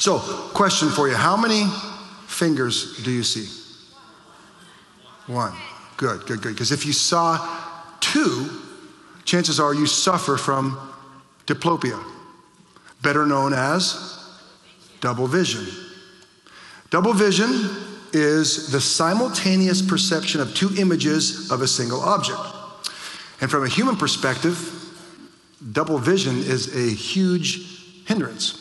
[0.00, 0.18] So,
[0.54, 1.66] question for you How many
[2.26, 3.48] fingers do you see?
[5.26, 5.52] One.
[5.98, 6.54] Good, good, good.
[6.54, 7.36] Because if you saw
[8.00, 8.48] two,
[9.26, 10.80] chances are you suffer from
[11.46, 12.02] diplopia,
[13.02, 14.26] better known as
[15.02, 15.66] double vision.
[16.88, 17.68] Double vision
[18.14, 22.40] is the simultaneous perception of two images of a single object.
[23.42, 24.56] And from a human perspective,
[25.72, 28.59] double vision is a huge hindrance.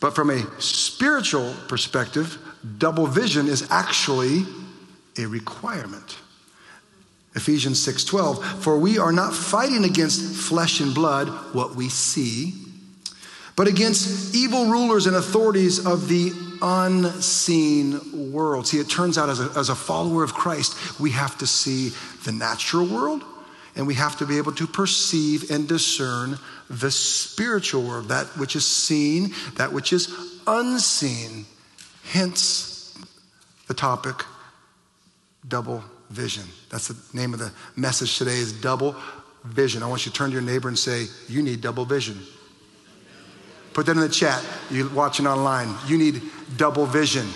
[0.00, 2.38] But from a spiritual perspective,
[2.78, 4.46] double vision is actually
[5.18, 6.18] a requirement.
[7.34, 12.68] Ephesians 6:12 For we are not fighting against flesh and blood what we see
[13.58, 18.68] but against evil rulers and authorities of the unseen world.
[18.68, 21.88] See, it turns out as a, as a follower of Christ, we have to see
[22.22, 23.24] the natural world
[23.78, 26.36] and we have to be able to perceive and discern
[26.68, 30.12] the spiritual world, that which is seen, that which is
[30.48, 31.46] unseen.
[32.02, 32.98] Hence
[33.68, 34.24] the topic
[35.46, 36.42] double vision.
[36.70, 38.96] That's the name of the message today is double
[39.44, 39.84] vision.
[39.84, 42.18] I want you to turn to your neighbor and say, You need double vision.
[43.74, 44.44] Put that in the chat.
[44.70, 45.72] You watching online.
[45.86, 46.20] You need
[46.56, 47.28] double vision.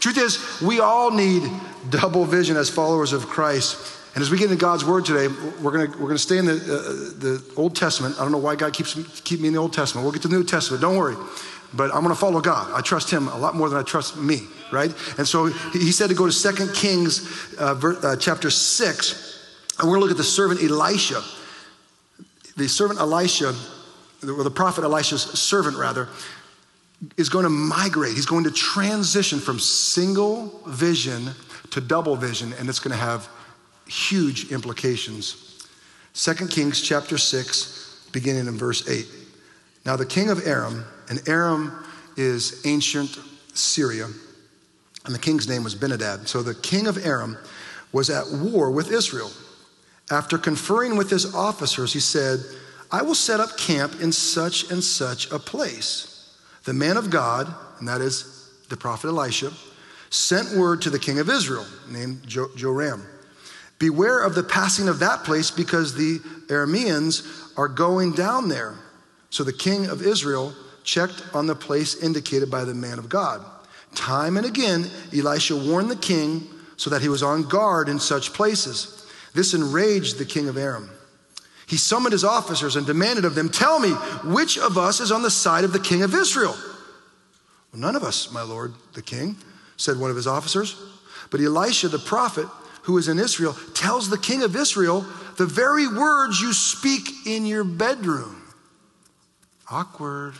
[0.00, 1.48] Truth is, we all need
[1.90, 3.95] double vision as followers of Christ.
[4.16, 5.28] And as we get into God's word today,
[5.60, 8.14] we're going we're gonna stay in the, uh, the Old Testament.
[8.18, 10.06] I don't know why God keeps keep me in the Old Testament.
[10.06, 10.80] We'll get to the New Testament.
[10.80, 11.16] Don't worry.
[11.74, 12.72] But I'm going to follow God.
[12.72, 14.40] I trust Him a lot more than I trust me,
[14.72, 14.90] right?
[15.18, 19.98] And so He said to go to Second Kings uh, uh, chapter 6, and we're
[19.98, 21.22] going to look at the servant Elisha.
[22.56, 23.54] The servant Elisha,
[24.26, 26.08] or the prophet Elisha's servant, rather,
[27.18, 28.14] is going to migrate.
[28.14, 31.32] He's going to transition from single vision
[31.72, 33.28] to double vision, and it's going to have
[33.86, 35.66] huge implications.
[36.12, 39.06] Second Kings chapter 6, beginning in verse 8.
[39.84, 41.84] Now, the king of Aram, and Aram
[42.16, 43.18] is ancient
[43.54, 44.06] Syria,
[45.04, 46.26] and the king's name was Benadad.
[46.26, 47.38] So the king of Aram
[47.92, 49.30] was at war with Israel.
[50.10, 52.40] After conferring with his officers, he said,
[52.90, 56.34] I will set up camp in such and such a place.
[56.64, 59.52] The man of God, and that is the prophet Elisha,
[60.10, 63.06] sent word to the king of Israel, named Joram
[63.78, 68.74] Beware of the passing of that place because the Arameans are going down there.
[69.30, 70.54] So the king of Israel
[70.84, 73.44] checked on the place indicated by the man of God.
[73.94, 78.32] Time and again, Elisha warned the king so that he was on guard in such
[78.32, 79.06] places.
[79.34, 80.90] This enraged the king of Aram.
[81.66, 83.90] He summoned his officers and demanded of them, Tell me,
[84.24, 86.54] which of us is on the side of the king of Israel?
[87.72, 89.36] Well, none of us, my lord, the king,
[89.76, 90.80] said one of his officers.
[91.30, 92.46] But Elisha the prophet,
[92.86, 95.04] who is in Israel, tells the king of Israel
[95.38, 98.44] the very words you speak in your bedroom.
[99.68, 100.34] Awkward.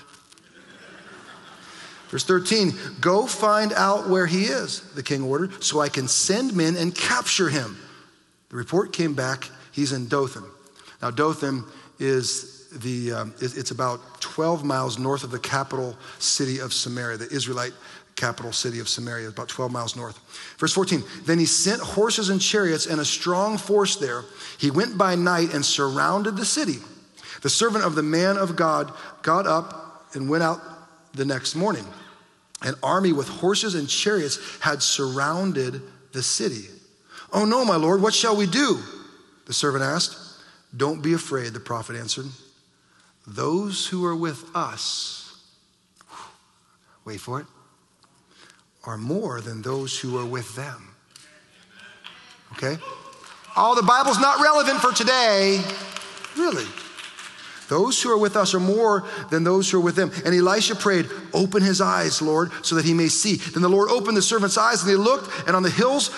[2.08, 6.54] Verse 13, go find out where he is, the king ordered, so I can send
[6.54, 7.76] men and capture him.
[8.50, 10.44] The report came back, he's in Dothan.
[11.02, 11.64] Now, Dothan
[11.98, 17.28] is the, um, it's about 12 miles north of the capital city of Samaria, the
[17.34, 17.72] Israelite
[18.16, 20.18] capital city of Samaria, about 12 miles north.
[20.58, 24.24] Verse 14, then he sent horses and chariots and a strong force there.
[24.58, 26.78] He went by night and surrounded the city.
[27.42, 30.60] The servant of the man of God got up and went out
[31.12, 31.86] the next morning.
[32.62, 35.82] An army with horses and chariots had surrounded
[36.12, 36.68] the city.
[37.32, 38.80] Oh no, my lord, what shall we do?
[39.46, 40.16] The servant asked.
[40.74, 42.26] Don't be afraid, the prophet answered.
[43.26, 45.42] Those who are with us,
[47.04, 47.46] wait for it,
[48.86, 50.94] are more than those who are with them.
[52.52, 52.78] Okay?
[53.56, 55.60] All the Bible's not relevant for today.
[56.36, 56.66] Really.
[57.68, 60.12] Those who are with us are more than those who are with them.
[60.24, 63.36] And Elisha prayed, Open his eyes, Lord, so that he may see.
[63.36, 66.10] Then the Lord opened the servant's eyes, and they looked, and on the hills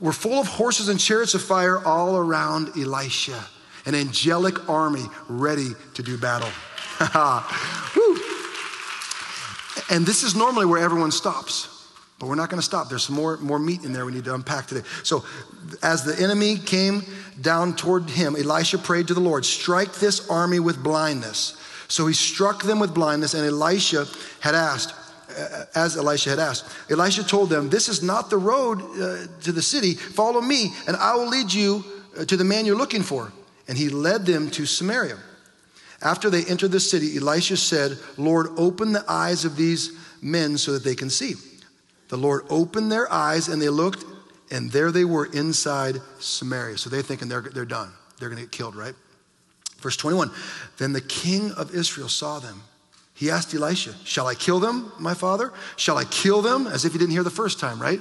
[0.00, 3.44] were full of horses and chariots of fire all around Elisha.
[3.84, 6.48] An angelic army ready to do battle.
[9.90, 11.75] and this is normally where everyone stops.
[12.18, 12.88] But we're not going to stop.
[12.88, 14.86] There's some more, more meat in there we need to unpack today.
[15.02, 15.24] So,
[15.82, 17.02] as the enemy came
[17.40, 21.60] down toward him, Elisha prayed to the Lord, Strike this army with blindness.
[21.88, 24.06] So he struck them with blindness, and Elisha
[24.40, 24.94] had asked,
[25.74, 26.64] as Elisha had asked.
[26.90, 29.94] Elisha told them, This is not the road uh, to the city.
[29.94, 31.84] Follow me, and I will lead you
[32.18, 33.32] uh, to the man you're looking for.
[33.68, 35.18] And he led them to Samaria.
[36.02, 39.92] After they entered the city, Elisha said, Lord, open the eyes of these
[40.22, 41.34] men so that they can see.
[42.08, 44.04] The Lord opened their eyes and they looked,
[44.50, 46.78] and there they were inside Samaria.
[46.78, 47.90] So they're thinking they're, they're done.
[48.18, 48.94] They're going to get killed, right?
[49.78, 50.30] Verse 21
[50.78, 52.62] Then the king of Israel saw them
[53.14, 55.52] He asked Elisha, Shall I kill them, my father?
[55.76, 56.66] Shall I kill them?
[56.66, 58.00] As if he didn't hear the first time, right?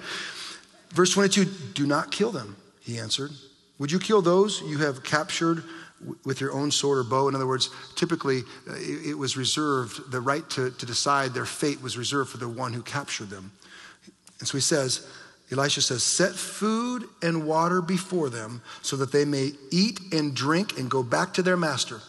[0.89, 3.31] Verse 22 Do not kill them, he answered.
[3.77, 5.63] Would you kill those you have captured
[6.23, 7.27] with your own sword or bow?
[7.27, 11.81] In other words, typically uh, it was reserved, the right to, to decide their fate
[11.81, 13.51] was reserved for the one who captured them.
[14.39, 15.07] And so he says,
[15.51, 20.77] Elisha says, Set food and water before them so that they may eat and drink
[20.77, 22.01] and go back to their master.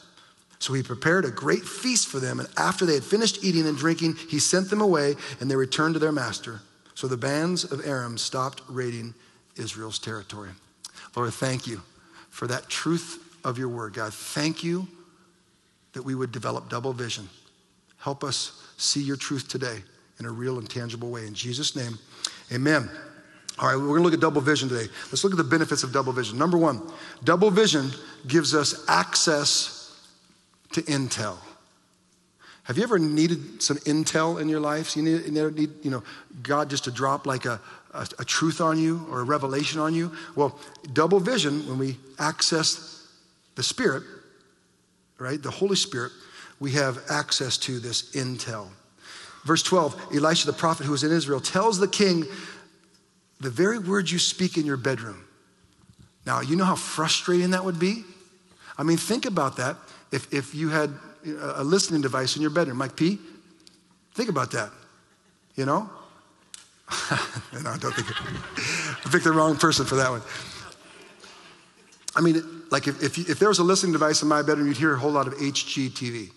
[0.59, 3.77] So he prepared a great feast for them, and after they had finished eating and
[3.77, 6.61] drinking, he sent them away, and they returned to their master.
[6.95, 9.15] So the bands of Aram stopped raiding
[9.57, 10.51] Israel's territory.
[11.15, 11.83] Lord, thank you
[12.31, 13.93] for that truth of your word.
[13.93, 14.89] God, thank you
[15.93, 17.29] that we would develop double vision.
[17.99, 19.83] Help us see your truth today
[20.19, 21.27] in a real and tangible way.
[21.27, 21.99] In Jesus' name,
[22.53, 22.91] amen.
[23.59, 24.91] All right, we're to look at double vision today.
[25.11, 26.37] Let's look at the benefits of double vision.
[26.37, 26.83] Number one,
[27.25, 27.91] double vision
[28.27, 29.99] gives us access
[30.73, 31.39] to intel.
[32.65, 34.89] Have you ever needed some intel in your life?
[34.89, 36.03] So you, need, you need, you know,
[36.43, 37.61] God just to drop like a,
[37.95, 40.13] a, a truth on you or a revelation on you?
[40.35, 40.59] Well,
[40.93, 43.07] double vision, when we access
[43.55, 44.03] the Spirit,
[45.19, 46.13] right, the Holy Spirit,
[46.59, 48.67] we have access to this intel.
[49.47, 52.25] Verse 12, Elisha the prophet who was in Israel tells the king
[53.39, 55.25] the very words you speak in your bedroom.
[56.27, 58.03] Now, you know how frustrating that would be?
[58.77, 59.77] I mean, think about that
[60.11, 60.91] if, if you had
[61.41, 63.21] a listening device in your bedroom, Mike P,
[64.15, 64.71] think about that.
[65.55, 65.89] You know?
[67.63, 70.23] no, I don't think I picked the wrong person for that one.
[72.17, 74.77] I mean, like if, if, if, there was a listening device in my bedroom, you'd
[74.77, 76.33] hear a whole lot of HGTV.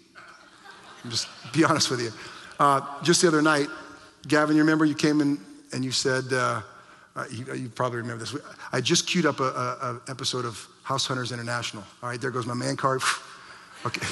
[1.10, 2.12] Just be honest with you.
[2.60, 3.68] Uh, just the other night,
[4.28, 5.40] Gavin, you remember you came in
[5.72, 6.62] and you said, uh,
[7.16, 8.36] uh, you, you, probably remember this.
[8.72, 11.84] I just queued up a, episode of House Hunters International.
[12.04, 13.02] All right, there goes my man card.
[13.86, 14.06] Okay.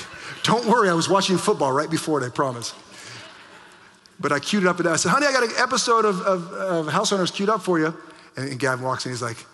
[0.44, 2.74] Don't worry, I was watching football right before it, I promise.
[4.18, 6.54] But I queued it up and I said, honey, I got an episode of, of,
[6.54, 7.94] of House Hunters queued up for you.
[8.38, 9.46] And, and Gavin walks in, he's like,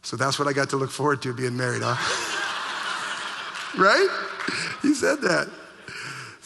[0.00, 1.94] so that's what I got to look forward to being married, huh?
[3.78, 4.08] right?
[4.80, 5.50] He said that.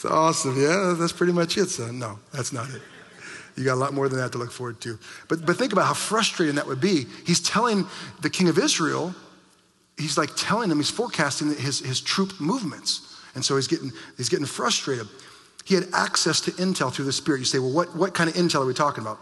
[0.05, 0.61] It's awesome.
[0.61, 1.99] Yeah, that's pretty much it, son.
[1.99, 2.83] No, that's not it.
[3.57, 4.99] You got a lot more than that to look forward to.
[5.29, 7.07] But, but think about how frustrating that would be.
[7.27, 7.87] He's telling
[8.21, 9.15] the king of Israel,
[9.97, 13.19] he's like telling him, he's forecasting his, his troop movements.
[13.35, 15.09] And so he's getting, he's getting frustrated.
[15.65, 17.39] He had access to intel through the Spirit.
[17.39, 19.21] You say, well, what, what kind of intel are we talking about?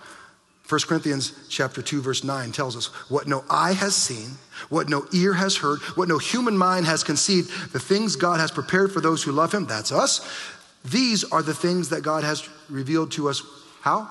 [0.69, 4.31] 1 Corinthians chapter 2 verse 9 tells us what no eye has seen,
[4.69, 8.51] what no ear has heard, what no human mind has conceived, the things God has
[8.51, 10.21] prepared for those who love him, that's us.
[10.85, 13.43] These are the things that God has revealed to us
[13.81, 14.09] how?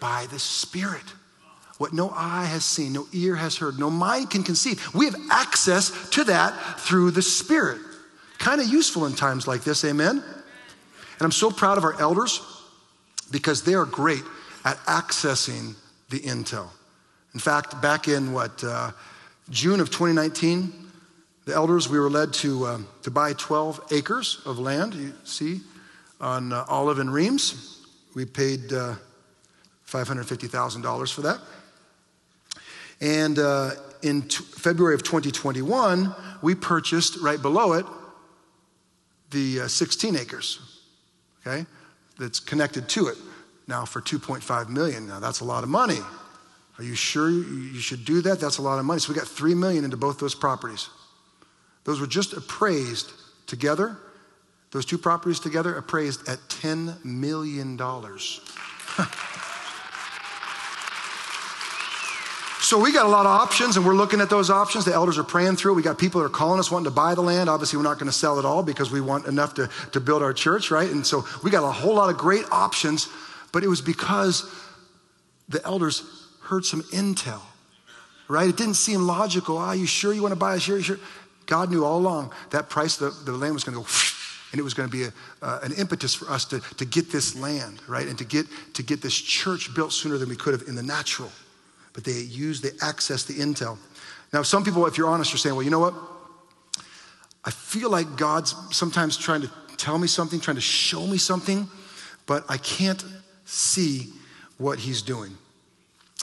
[0.00, 1.04] By the Spirit
[1.78, 4.94] what no eye has seen, no ear has heard, no mind can conceive.
[4.94, 7.80] We have access to that through the Spirit.
[8.38, 10.16] Kind of useful in times like this, amen?
[10.18, 12.40] And I'm so proud of our elders
[13.30, 14.22] because they are great
[14.64, 15.74] at accessing
[16.10, 16.68] the intel.
[17.34, 18.90] In fact, back in what, uh,
[19.50, 20.87] June of 2019,
[21.48, 25.62] the elders, we were led to, uh, to buy 12 acres of land, you see,
[26.20, 27.86] on uh, Olive and Reems.
[28.14, 28.96] We paid uh,
[29.86, 31.40] $550,000 for that.
[33.00, 33.70] And uh,
[34.02, 37.86] in t- February of 2021, we purchased right below it
[39.30, 40.82] the uh, 16 acres,
[41.46, 41.64] okay,
[42.18, 43.16] that's connected to it
[43.66, 45.06] now for 2.5 million.
[45.06, 46.00] Now that's a lot of money.
[46.76, 48.38] Are you sure you should do that?
[48.38, 49.00] That's a lot of money.
[49.00, 50.90] So we got 3 million into both those properties.
[51.88, 53.12] Those were just appraised
[53.46, 53.96] together.
[54.72, 57.80] Those two properties together appraised at $10 million.
[62.60, 64.84] So we got a lot of options and we're looking at those options.
[64.84, 65.72] The elders are praying through.
[65.72, 67.48] We got people that are calling us wanting to buy the land.
[67.48, 70.22] Obviously, we're not going to sell it all because we want enough to, to build
[70.22, 70.90] our church, right?
[70.90, 73.08] And so we got a whole lot of great options,
[73.52, 74.54] but it was because
[75.48, 76.02] the elders
[76.42, 77.40] heard some intel,
[78.28, 78.50] right?
[78.50, 79.56] It didn't seem logical.
[79.56, 80.82] Are ah, you sure you want to buy a share?
[80.82, 80.98] Sure?
[81.48, 83.88] God knew all along that price, the, the land was going to go
[84.52, 85.12] and it was going to be a,
[85.42, 88.84] uh, an impetus for us to, to get this land right and to get to
[88.84, 91.32] get this church built sooner than we could have in the natural
[91.98, 93.76] but they used, they accessed the intel.
[94.32, 95.94] Now, some people, if you're honest, are saying, well, you know what?
[97.44, 101.66] I feel like God's sometimes trying to tell me something, trying to show me something,
[102.24, 103.04] but I can't
[103.46, 104.12] see
[104.58, 105.36] what he's doing.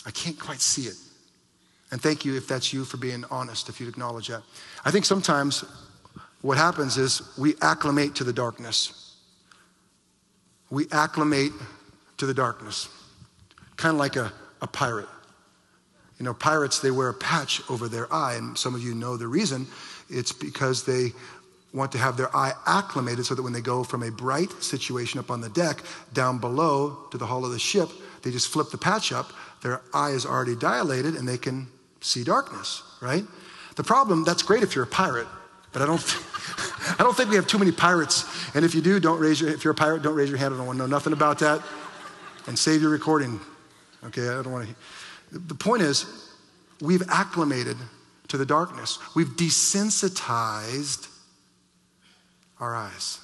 [0.05, 0.95] I can't quite see it.
[1.95, 4.43] And thank you if that's you for being honest, if you acknowledge that.
[4.83, 5.63] I think sometimes
[6.41, 9.15] what happens is we acclimate to the darkness.
[10.69, 11.53] We acclimate
[12.17, 12.89] to the darkness,
[13.77, 15.07] kind of like a, a pirate.
[16.19, 19.15] You know, pirates, they wear a patch over their eye, and some of you know
[19.15, 19.65] the reason.
[20.09, 21.13] It's because they
[21.73, 25.17] want to have their eye acclimated so that when they go from a bright situation
[25.17, 27.87] up on the deck down below to the hull of the ship,
[28.21, 31.69] they just flip the patch up, their eye is already dilated and they can
[32.05, 33.25] see darkness, right?
[33.75, 35.27] The problem, that's great if you're a pirate,
[35.73, 35.99] but I don't,
[36.99, 38.25] I don't think we have too many pirates.
[38.55, 40.53] And if you do, don't raise your, if you're a pirate, don't raise your hand.
[40.53, 41.61] I don't want to know nothing about that.
[42.47, 43.39] And save your recording.
[44.05, 45.39] Okay, I don't want to.
[45.39, 46.05] The point is,
[46.79, 47.75] we've acclimated
[48.27, 48.99] to the darkness.
[49.15, 51.09] We've desensitized
[52.59, 53.19] our eyes.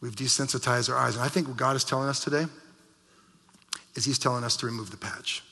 [0.00, 1.14] We've desensitized our eyes.
[1.14, 2.44] And I think what God is telling us today
[3.94, 5.42] is He's telling us to remove the patch.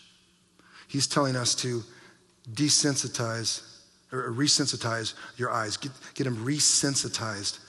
[0.92, 1.82] He's telling us to
[2.52, 3.62] desensitize
[4.12, 7.60] or resensitize your eyes, get, get them resensitized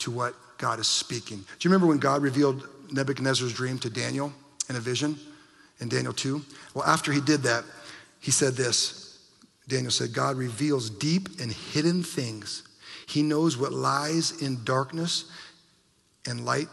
[0.00, 1.38] to what God is speaking.
[1.38, 4.30] Do you remember when God revealed Nebuchadnezzar's dream to Daniel
[4.68, 5.16] in a vision
[5.80, 6.42] in Daniel 2?
[6.74, 7.64] Well, after he did that,
[8.20, 9.20] he said this
[9.66, 12.62] Daniel said, God reveals deep and hidden things.
[13.06, 15.30] He knows what lies in darkness,
[16.28, 16.68] and light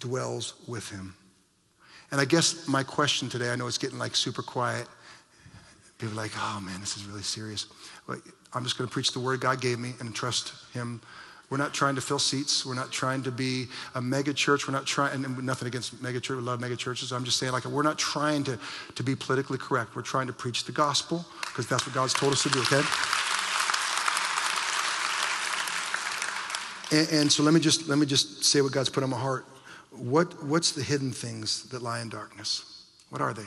[0.00, 1.14] dwells with him.
[2.10, 4.88] And I guess my question today, I know it's getting like super quiet.
[5.98, 7.66] People are like, oh man, this is really serious.
[8.08, 11.00] I'm just going to preach the word God gave me and trust Him.
[11.50, 12.64] We're not trying to fill seats.
[12.64, 14.66] We're not trying to be a mega church.
[14.66, 16.36] We're not trying, and nothing against mega church.
[16.36, 17.12] We love mega churches.
[17.12, 18.58] I'm just saying, like, we're not trying to,
[18.94, 19.94] to be politically correct.
[19.94, 22.82] We're trying to preach the gospel because that's what God's told us to do, okay?
[26.90, 29.18] And, and, so let me just let me just say what God's put on my
[29.18, 29.46] heart.
[29.90, 32.84] What what's the hidden things that lie in darkness?
[33.10, 33.46] What are they?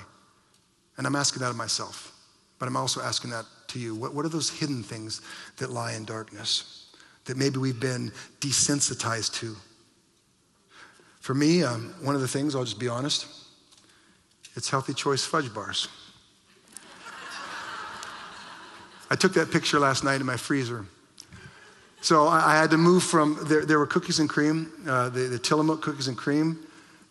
[0.98, 2.14] And I'm asking that of myself,
[2.60, 3.96] but I'm also asking that to you.
[3.96, 5.22] What, what are those hidden things
[5.58, 6.88] that lie in darkness
[7.26, 9.56] that maybe we've been desensitized to?
[11.20, 13.28] For me, um, one of the things, I'll just be honest,
[14.56, 15.88] it's healthy choice fudge bars.
[19.10, 20.86] I took that picture last night in my freezer.
[22.02, 25.22] So I, I had to move from, there, there were cookies and cream, uh, the,
[25.22, 26.60] the Tillamook cookies and cream.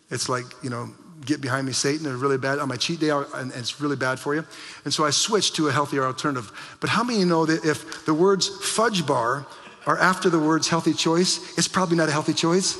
[0.09, 0.89] It's like, you know,
[1.25, 2.03] get behind me, Satan.
[2.03, 2.59] They're really bad.
[2.59, 4.45] On my cheat day, and it's really bad for you.
[4.85, 6.51] And so I switched to a healthier alternative.
[6.79, 9.45] But how many you know that if the words fudge bar
[9.85, 12.77] are after the words healthy choice, it's probably not a healthy choice?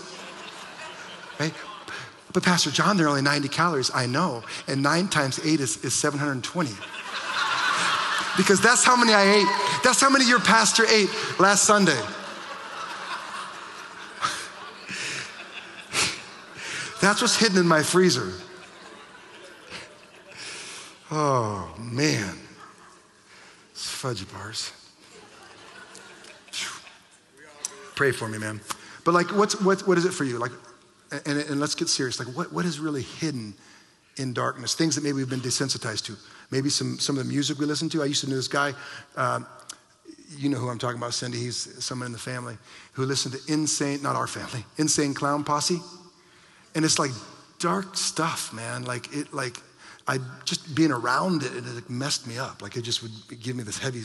[1.40, 1.54] Right?
[2.34, 3.92] But Pastor John, they're only 90 calories.
[3.94, 4.44] I know.
[4.68, 6.70] And nine times eight is, is 720.
[8.38, 9.84] because that's how many I ate.
[9.84, 12.00] That's how many your pastor ate last Sunday.
[17.08, 18.34] That's what's hidden in my freezer.
[21.10, 22.38] Oh, man.
[23.72, 24.74] It's fudge bars.
[27.96, 28.60] Pray for me, man.
[29.06, 30.38] But like, what's, what, what is it for you?
[30.38, 30.52] Like,
[31.26, 32.20] and, and let's get serious.
[32.20, 33.54] Like, what, what is really hidden
[34.18, 34.76] in darkness?
[34.76, 36.18] Things that maybe we've been desensitized to.
[36.52, 38.04] Maybe some, some of the music we listen to.
[38.04, 38.74] I used to know this guy,
[39.16, 39.40] uh,
[40.36, 41.38] you know who I'm talking about, Cindy.
[41.38, 42.58] He's someone in the family
[42.92, 45.80] who listened to Insane, not our family, Insane Clown Posse.
[46.78, 47.10] And it's like
[47.58, 48.86] dark stuff, man.
[48.86, 49.58] Like it, like
[50.08, 52.62] I just being around it, and it messed me up.
[52.62, 54.04] Like it just would give me this heavy,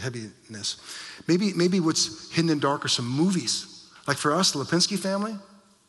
[0.00, 0.80] heaviness.
[1.28, 3.86] Maybe, maybe what's hidden in dark are some movies.
[4.08, 5.36] Like for us, the Lipinski family.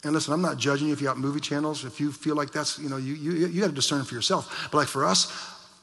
[0.03, 1.85] And listen, I'm not judging you if you got movie channels.
[1.85, 4.67] If you feel like that's, you know, you, you, you got to discern for yourself.
[4.69, 5.31] But like for us,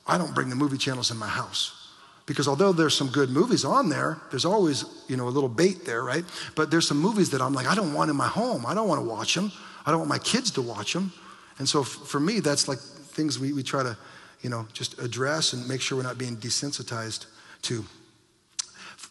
[0.07, 1.91] I don't bring the movie channels in my house.
[2.27, 5.87] Because although there's some good movies on there, there's always, you know, a little bait
[5.87, 6.25] there, right?
[6.55, 8.67] But there's some movies that I'm like, I don't want in my home.
[8.67, 9.51] I don't want to watch them.
[9.87, 11.13] I don't want my kids to watch them.
[11.59, 13.97] And so for me, that's like things we, we try to,
[14.43, 17.27] you know, just address and make sure we're not being desensitized
[17.63, 17.85] to.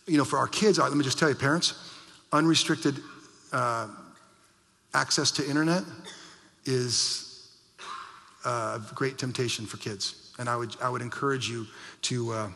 [0.06, 1.74] You know, for our kids, let me just tell you, parents,
[2.34, 3.00] unrestricted
[3.54, 3.88] uh,
[4.94, 5.84] access to internet
[6.66, 7.50] is
[8.46, 10.34] a great temptation for kids.
[10.40, 11.66] And I would, I would encourage you
[12.04, 12.50] to, uh,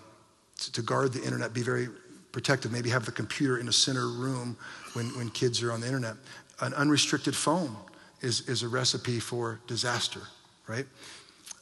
[0.74, 1.88] to guard the internet, be very
[2.32, 4.58] protective, maybe have the computer in a center room
[4.94, 6.16] when, when kids are on the internet.
[6.60, 7.76] An unrestricted phone
[8.22, 10.22] is, is a recipe for disaster,
[10.68, 10.86] right?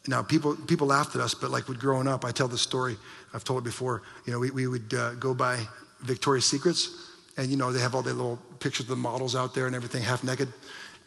[0.07, 2.95] Now, people, people laughed at us, but like with growing up, I tell the story,
[3.33, 4.03] I've told it before.
[4.25, 5.59] You know, we, we would uh, go by
[6.01, 9.53] Victoria's Secrets, and you know, they have all their little pictures of the models out
[9.53, 10.47] there and everything, half naked.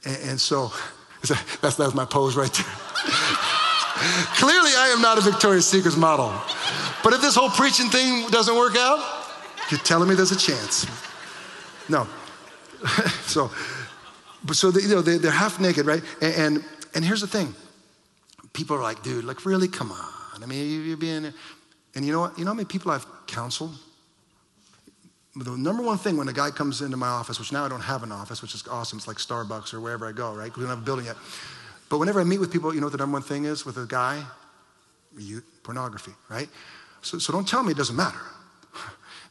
[0.04, 0.72] And, and so,
[1.62, 2.66] that's, that's my pose right there.
[4.36, 6.32] Clearly, I am not a Victoria's Secrets model.
[7.02, 9.26] But if this whole preaching thing doesn't work out,
[9.70, 10.86] you're telling me there's a chance.
[11.88, 12.06] No.
[13.22, 13.50] so,
[14.44, 16.02] but so they, you know, they, are half naked, right?
[16.20, 16.64] And, and,
[16.94, 17.54] and here's the thing:
[18.52, 20.42] people are like, dude, like really, come on.
[20.42, 21.32] I mean, you're being,
[21.94, 22.38] and you know what?
[22.38, 23.74] You know how many people I've counseled?
[25.36, 27.80] The number one thing when a guy comes into my office, which now I don't
[27.80, 28.98] have an office, which is awesome.
[28.98, 30.54] It's like Starbucks or wherever I go, right?
[30.56, 31.16] We don't have a building yet.
[31.88, 33.76] But whenever I meet with people, you know what the number one thing is with
[33.76, 34.22] a guy?
[35.62, 36.48] Pornography, right?
[37.02, 38.20] So, so don't tell me it doesn't matter.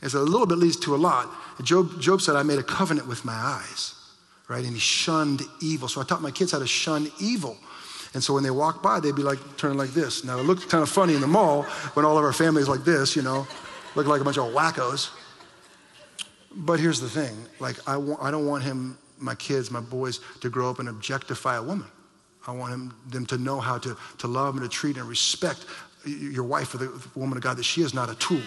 [0.07, 1.27] So a little bit leads to a lot.
[1.63, 3.95] Job, Job said, I made a covenant with my eyes,
[4.47, 4.63] right?
[4.63, 5.87] And he shunned evil.
[5.87, 7.57] So I taught my kids how to shun evil.
[8.13, 10.23] And so when they walk by, they'd be like turning like this.
[10.23, 11.63] Now it looked kind of funny in the mall
[11.93, 13.47] when all of our families like this, you know,
[13.95, 15.09] look like a bunch of wackos.
[16.55, 20.19] But here's the thing like, I, want, I don't want him, my kids, my boys,
[20.41, 21.87] to grow up and objectify a woman.
[22.47, 25.65] I want him, them to know how to, to love and to treat and respect
[26.05, 28.41] your wife or the woman of God, that she is not a tool.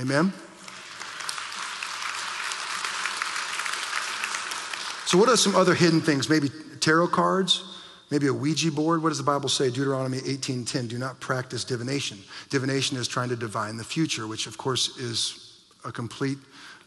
[0.00, 0.32] Amen?
[5.06, 6.28] So, what are some other hidden things?
[6.28, 7.62] Maybe tarot cards,
[8.10, 9.02] maybe a Ouija board.
[9.02, 9.70] What does the Bible say?
[9.70, 10.88] Deuteronomy 18:10.
[10.88, 12.18] Do not practice divination.
[12.50, 16.38] Divination is trying to divine the future, which of course is a complete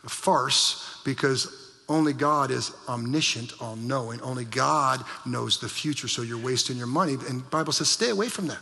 [0.07, 4.19] farce because only God is omniscient, all knowing.
[4.21, 7.13] Only God knows the future, so you're wasting your money.
[7.13, 8.59] And the Bible says, stay away from that.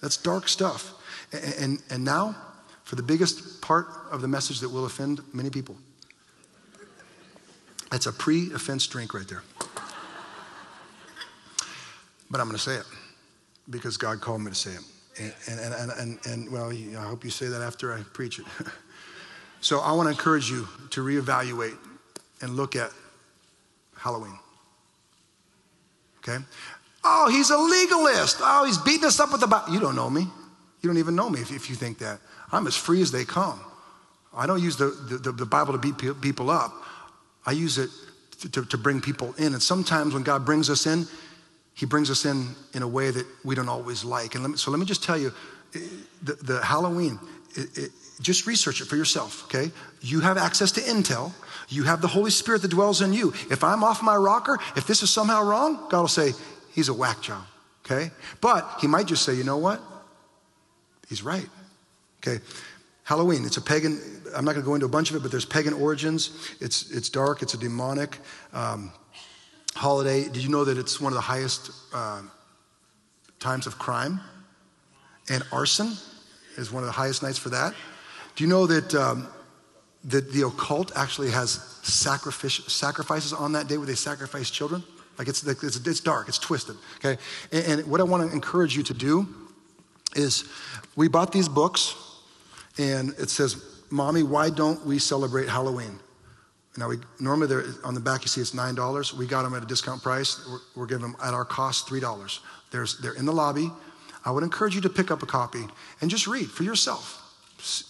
[0.00, 0.94] That's dark stuff.
[1.32, 2.36] And, and, and now,
[2.84, 5.76] for the biggest part of the message that will offend many people
[7.90, 9.42] that's a pre offense drink right there.
[12.30, 12.84] But I'm going to say it
[13.70, 15.32] because God called me to say it.
[15.48, 18.44] And, and, and, and, and, well, I hope you say that after I preach it.
[19.60, 21.76] so I want to encourage you to reevaluate
[22.40, 22.92] and look at
[23.96, 24.38] Halloween.
[26.18, 26.44] Okay?
[27.02, 28.38] Oh, he's a legalist.
[28.40, 29.72] Oh, he's beating us up with the Bible.
[29.72, 30.28] You don't know me.
[30.82, 32.20] You don't even know me if, if you think that.
[32.52, 33.60] I'm as free as they come.
[34.34, 36.72] I don't use the, the, the Bible to beat people up.
[37.46, 37.90] I use it
[38.40, 39.52] to, to, to bring people in.
[39.52, 41.06] And sometimes when God brings us in,
[41.74, 44.34] He brings us in in a way that we don't always like.
[44.34, 45.32] And let me, so let me just tell you
[46.22, 47.18] the, the Halloween,
[47.54, 47.90] it, it,
[48.20, 49.70] just research it for yourself, okay?
[50.00, 51.32] You have access to intel.
[51.68, 53.32] You have the Holy Spirit that dwells in you.
[53.50, 56.32] If I'm off my rocker, if this is somehow wrong, God will say,
[56.72, 57.42] He's a whack job,
[57.84, 58.10] okay?
[58.40, 59.80] But He might just say, you know what?
[61.08, 61.48] He's right,
[62.22, 62.42] okay?
[63.08, 63.98] Halloween, it's a pagan,
[64.36, 66.54] I'm not going to go into a bunch of it, but there's pagan origins.
[66.60, 68.18] It's, it's dark, it's a demonic
[68.52, 68.92] um,
[69.74, 70.24] holiday.
[70.24, 72.20] Did you know that it's one of the highest uh,
[73.40, 74.20] times of crime?
[75.30, 75.94] And arson
[76.58, 77.72] is one of the highest nights for that.
[78.36, 79.26] Do you know that, um,
[80.04, 84.84] that the occult actually has sacrifices on that day where they sacrifice children?
[85.16, 87.16] Like it's, it's, it's dark, it's twisted, okay?
[87.52, 89.26] And, and what I want to encourage you to do
[90.14, 90.44] is
[90.94, 92.04] we bought these books
[92.78, 95.98] and it says, Mommy, why don't we celebrate Halloween?
[96.76, 99.12] Now, we, normally on the back you see it's $9.
[99.14, 100.46] We got them at a discount price.
[100.48, 102.38] We're, we're giving them at our cost $3.
[102.70, 103.70] There's, they're in the lobby.
[104.24, 105.64] I would encourage you to pick up a copy
[106.00, 107.24] and just read for yourself.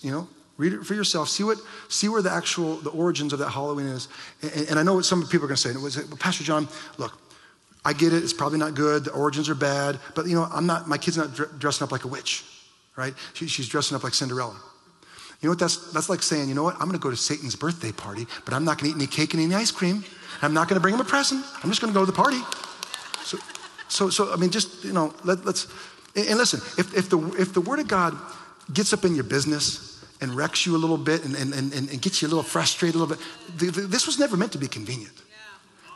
[0.00, 1.28] You know, read it for yourself.
[1.28, 4.08] See what, see where the actual, the origins of that Halloween is.
[4.42, 5.70] And, and I know what some people are going to say.
[5.70, 7.18] And was, Pastor John, look,
[7.84, 8.22] I get it.
[8.22, 9.04] It's probably not good.
[9.04, 9.98] The origins are bad.
[10.14, 10.88] But you know, I'm not.
[10.88, 12.44] My kid's not dressing up like a witch,
[12.96, 13.14] right?
[13.34, 14.56] She, she's dressing up like Cinderella.
[15.40, 15.58] You know what?
[15.58, 16.74] That's, that's like saying, you know what?
[16.74, 19.06] I'm going to go to Satan's birthday party, but I'm not going to eat any
[19.06, 20.04] cake and any ice cream.
[20.42, 21.44] I'm not going to bring him a present.
[21.62, 22.40] I'm just going to go to the party.
[23.24, 23.38] So,
[23.88, 25.68] so, so I mean, just, you know, let, us
[26.16, 28.16] and, listen, if, if, the, if the word of God
[28.72, 32.02] gets up in your business and wrecks you a little bit and, and, and, and
[32.02, 33.24] gets you a little frustrated a little bit,
[33.58, 35.12] the, the, this was never meant to be convenient.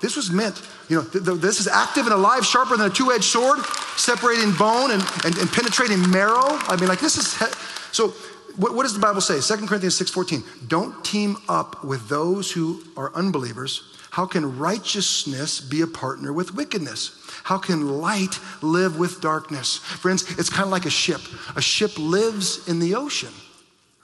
[0.00, 2.90] This was meant, you know, th- th- this is active and alive, sharper than a
[2.90, 3.60] two edged sword,
[3.96, 6.58] separating bone and, and, and, penetrating marrow.
[6.66, 7.54] I mean, like, this is, he-
[7.92, 8.12] so
[8.56, 9.40] what, what does the Bible say?
[9.40, 10.68] 2 Corinthians 6.14.
[10.68, 13.98] Don't team up with those who are unbelievers.
[14.10, 17.18] How can righteousness be a partner with wickedness?
[17.44, 19.78] How can light live with darkness?
[19.78, 21.20] Friends, it's kind of like a ship.
[21.56, 23.32] A ship lives in the ocean,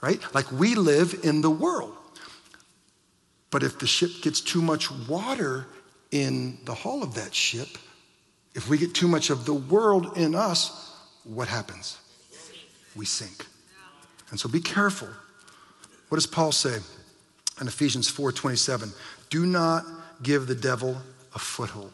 [0.01, 0.21] right?
[0.33, 1.95] Like we live in the world.
[3.51, 5.67] But if the ship gets too much water
[6.11, 7.69] in the hull of that ship,
[8.55, 11.99] if we get too much of the world in us, what happens?
[12.95, 13.45] We sink.
[14.31, 15.09] And so be careful.
[16.09, 16.77] What does Paul say
[17.59, 18.91] in Ephesians 4:27?
[19.29, 19.85] Do not
[20.23, 20.97] give the devil
[21.35, 21.91] a foothold.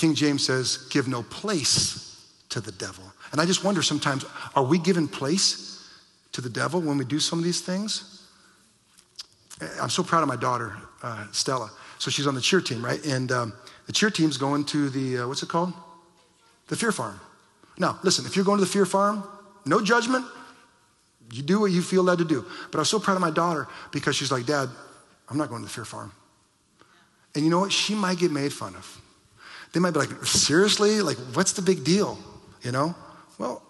[0.00, 3.04] King James says, give no place to the devil.
[3.32, 4.24] And I just wonder sometimes,
[4.56, 5.86] are we giving place
[6.32, 8.26] to the devil when we do some of these things?
[9.78, 11.70] I'm so proud of my daughter, uh, Stella.
[11.98, 13.04] So she's on the cheer team, right?
[13.04, 13.52] And um,
[13.86, 15.74] the cheer team's going to the, uh, what's it called?
[16.68, 17.20] The Fear Farm.
[17.76, 19.22] Now, listen, if you're going to the Fear Farm,
[19.66, 20.24] no judgment,
[21.32, 22.44] you do what you feel led to do.
[22.70, 24.68] But I was so proud of my daughter because she's like, Dad,
[25.28, 26.12] I'm not going to the fear farm.
[27.34, 27.72] And you know what?
[27.72, 29.00] She might get made fun of.
[29.72, 31.00] They might be like, seriously?
[31.00, 32.18] Like, what's the big deal?
[32.62, 32.94] You know?
[33.38, 33.62] Well,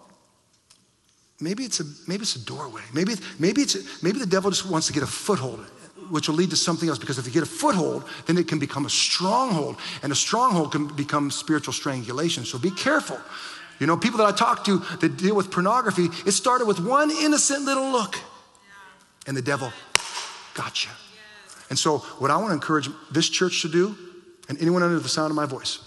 [1.39, 2.81] maybe it's a maybe it's a doorway.
[2.93, 5.59] Maybe maybe it's maybe the devil just wants to get a foothold,
[6.09, 6.97] which will lead to something else.
[6.97, 10.71] Because if you get a foothold, then it can become a stronghold, and a stronghold
[10.71, 12.43] can become spiritual strangulation.
[12.43, 13.19] So be careful.
[13.81, 17.09] You know, people that I talk to that deal with pornography, it started with one
[17.09, 18.15] innocent little look.
[19.25, 19.73] And the devil
[20.53, 20.89] gotcha.
[21.71, 23.97] And so, what I want to encourage this church to do,
[24.47, 25.79] and anyone under the sound of my voice,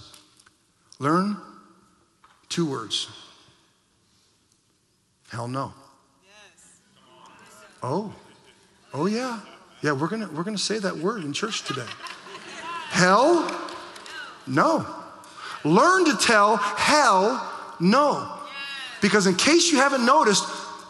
[0.98, 1.37] learn
[2.48, 3.07] two words.
[5.28, 5.72] Hell no.
[7.80, 8.12] Oh,
[8.92, 9.38] oh yeah.
[9.83, 11.87] Yeah, we're gonna we're gonna say that word in church today.
[12.88, 13.48] Hell?
[14.48, 14.85] No.
[15.62, 18.40] Learn to tell hell no.
[19.00, 20.44] Because in case you haven't noticed,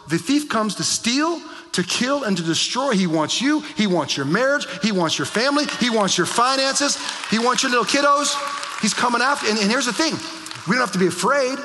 [0.07, 1.41] the thief comes to steal,
[1.73, 2.91] to kill, and to destroy.
[2.91, 6.97] He wants you, he wants your marriage, he wants your family, he wants your finances,
[7.29, 8.33] he wants your little kiddos.
[8.81, 9.49] He's coming after.
[9.49, 10.13] And, and here's the thing
[10.67, 11.57] we don't have to be afraid.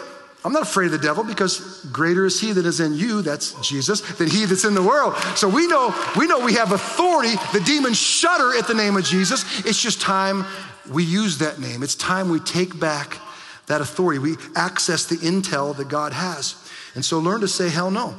[0.42, 3.52] I'm not afraid of the devil because greater is he that is in you, that's
[3.60, 5.14] Jesus, than he that's in the world.
[5.36, 7.34] So we know we know we have authority.
[7.52, 9.44] The demons shudder at the name of Jesus.
[9.66, 10.46] It's just time
[10.90, 11.82] we use that name.
[11.82, 13.18] It's time we take back
[13.66, 14.18] that authority.
[14.18, 16.70] We access the intel that God has.
[16.94, 18.14] And so learn to say hell no.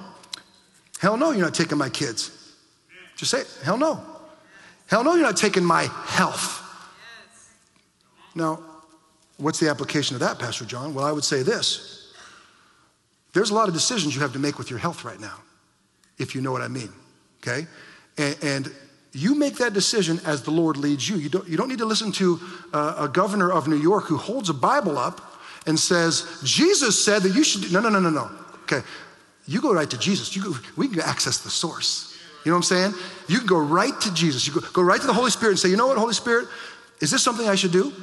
[0.99, 2.37] Hell no, you're not taking my kids.
[3.15, 3.43] Just say.
[3.63, 4.03] Hell no.
[4.87, 6.59] Hell no, you're not taking my health.
[8.35, 8.59] Now,
[9.37, 10.93] what's the application of that, Pastor John?
[10.93, 12.13] Well, I would say this
[13.33, 15.37] there's a lot of decisions you have to make with your health right now,
[16.17, 16.91] if you know what I mean,
[17.41, 17.65] okay?
[18.17, 18.75] And, and
[19.13, 21.17] you make that decision as the Lord leads you.
[21.17, 22.39] You don't, you don't need to listen to
[22.73, 25.21] a, a governor of New York who holds a Bible up
[25.67, 27.71] and says, Jesus said that you should.
[27.71, 28.31] No, no, no, no, no.
[28.63, 28.81] Okay.
[29.45, 30.35] You go right to Jesus.
[30.35, 32.17] You go, we can access the source.
[32.43, 32.93] You know what I'm saying?
[33.27, 34.47] You can go right to Jesus.
[34.47, 36.47] You go, go right to the Holy Spirit and say, you know what, Holy Spirit,
[36.99, 37.93] is this something I should do?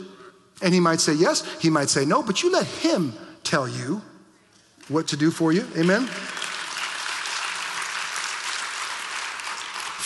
[0.63, 3.13] And he might say yes, he might say no, but you let him
[3.45, 4.03] tell you
[4.89, 5.67] what to do for you.
[5.77, 6.09] Amen?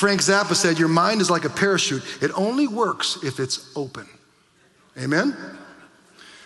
[0.03, 2.03] Frank Zappa said, Your mind is like a parachute.
[2.21, 4.07] It only works if it's open.
[4.99, 5.37] Amen?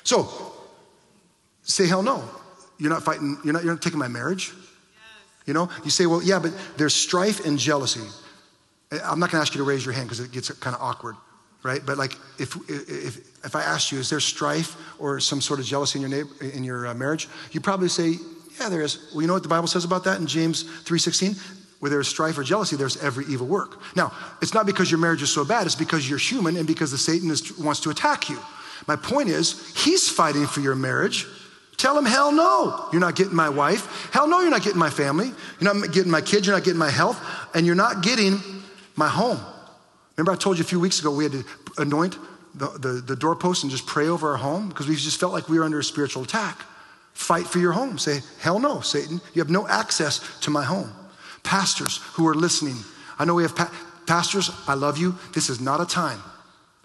[0.04, 0.45] So,
[1.66, 2.24] say hell no.
[2.78, 4.52] You're not fighting, you're not, you're not taking my marriage.
[5.46, 8.00] You know, you say, well, yeah, but there's strife and jealousy.
[8.90, 10.82] I'm not going to ask you to raise your hand because it gets kind of
[10.82, 11.16] awkward,
[11.62, 11.80] right?
[11.84, 15.66] But like, if, if, if I asked you, is there strife or some sort of
[15.66, 17.28] jealousy in your, neighbor, in your uh, marriage?
[17.52, 18.16] You probably say,
[18.58, 19.10] yeah, there is.
[19.12, 21.38] Well, you know what the Bible says about that in James 3.16?
[21.78, 23.80] Where there's strife or jealousy, there's every evil work.
[23.94, 26.90] Now, it's not because your marriage is so bad, it's because you're human and because
[26.90, 28.38] the Satan is, wants to attack you.
[28.88, 31.26] My point is, he's fighting for your marriage
[31.76, 34.10] Tell him, hell no, you're not getting my wife.
[34.12, 35.30] Hell no, you're not getting my family.
[35.60, 36.46] You're not getting my kids.
[36.46, 37.22] You're not getting my health.
[37.54, 38.40] And you're not getting
[38.96, 39.38] my home.
[40.16, 41.44] Remember, I told you a few weeks ago we had to
[41.76, 42.18] anoint
[42.54, 45.50] the, the, the doorpost and just pray over our home because we just felt like
[45.50, 46.62] we were under a spiritual attack.
[47.12, 47.98] Fight for your home.
[47.98, 49.20] Say, hell no, Satan.
[49.34, 50.90] You have no access to my home.
[51.42, 52.76] Pastors who are listening,
[53.18, 53.72] I know we have pa-
[54.06, 55.14] pastors, I love you.
[55.34, 56.22] This is not a time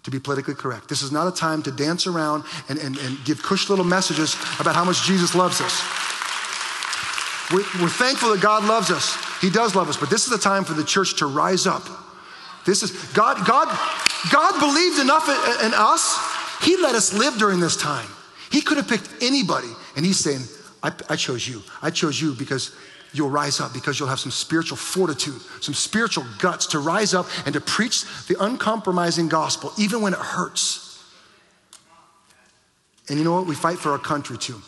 [0.04, 0.90] to be politically correct.
[0.90, 4.36] This is not a time to dance around and, and, and give cush little messages
[4.60, 5.82] about how much Jesus loves us.
[7.52, 9.18] We're, we're thankful that God loves us.
[9.42, 11.84] He does love us, but this is the time for the church to rise up.
[12.66, 13.68] This is God, God,
[14.32, 16.18] God believed enough in, in us.
[16.62, 18.08] He let us live during this time.
[18.52, 20.42] He could have picked anybody, and he's saying,
[20.84, 21.62] I, I chose you.
[21.82, 22.76] I chose you because
[23.14, 27.28] you'll rise up because you'll have some spiritual fortitude, some spiritual guts to rise up
[27.46, 31.04] and to preach the uncompromising gospel, even when it hurts.
[33.10, 33.48] And you know what?
[33.48, 34.62] We fight for our country too.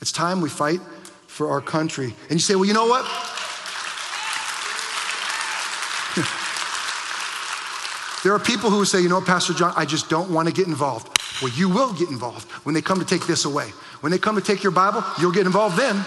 [0.00, 0.80] It's time we fight
[1.26, 2.14] for our country.
[2.28, 3.04] And you say, well, you know what?
[8.24, 10.66] there are people who say, you know, Pastor John, I just don't want to get
[10.66, 11.08] involved.
[11.40, 13.68] Well, you will get involved when they come to take this away.
[14.00, 16.04] When they come to take your Bible, you'll get involved then.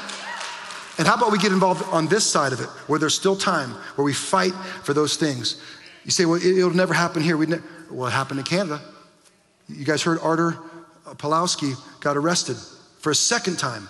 [0.97, 3.71] And how about we get involved on this side of it, where there's still time,
[3.95, 4.53] where we fight
[4.83, 5.61] for those things?
[6.05, 7.35] You say, well, it'll never happen here.
[7.35, 7.59] We ne-.
[7.91, 8.81] Well, it happened in Canada.
[9.67, 10.57] You guys heard Artur
[11.05, 12.57] Pawlowski got arrested
[12.99, 13.87] for a second time.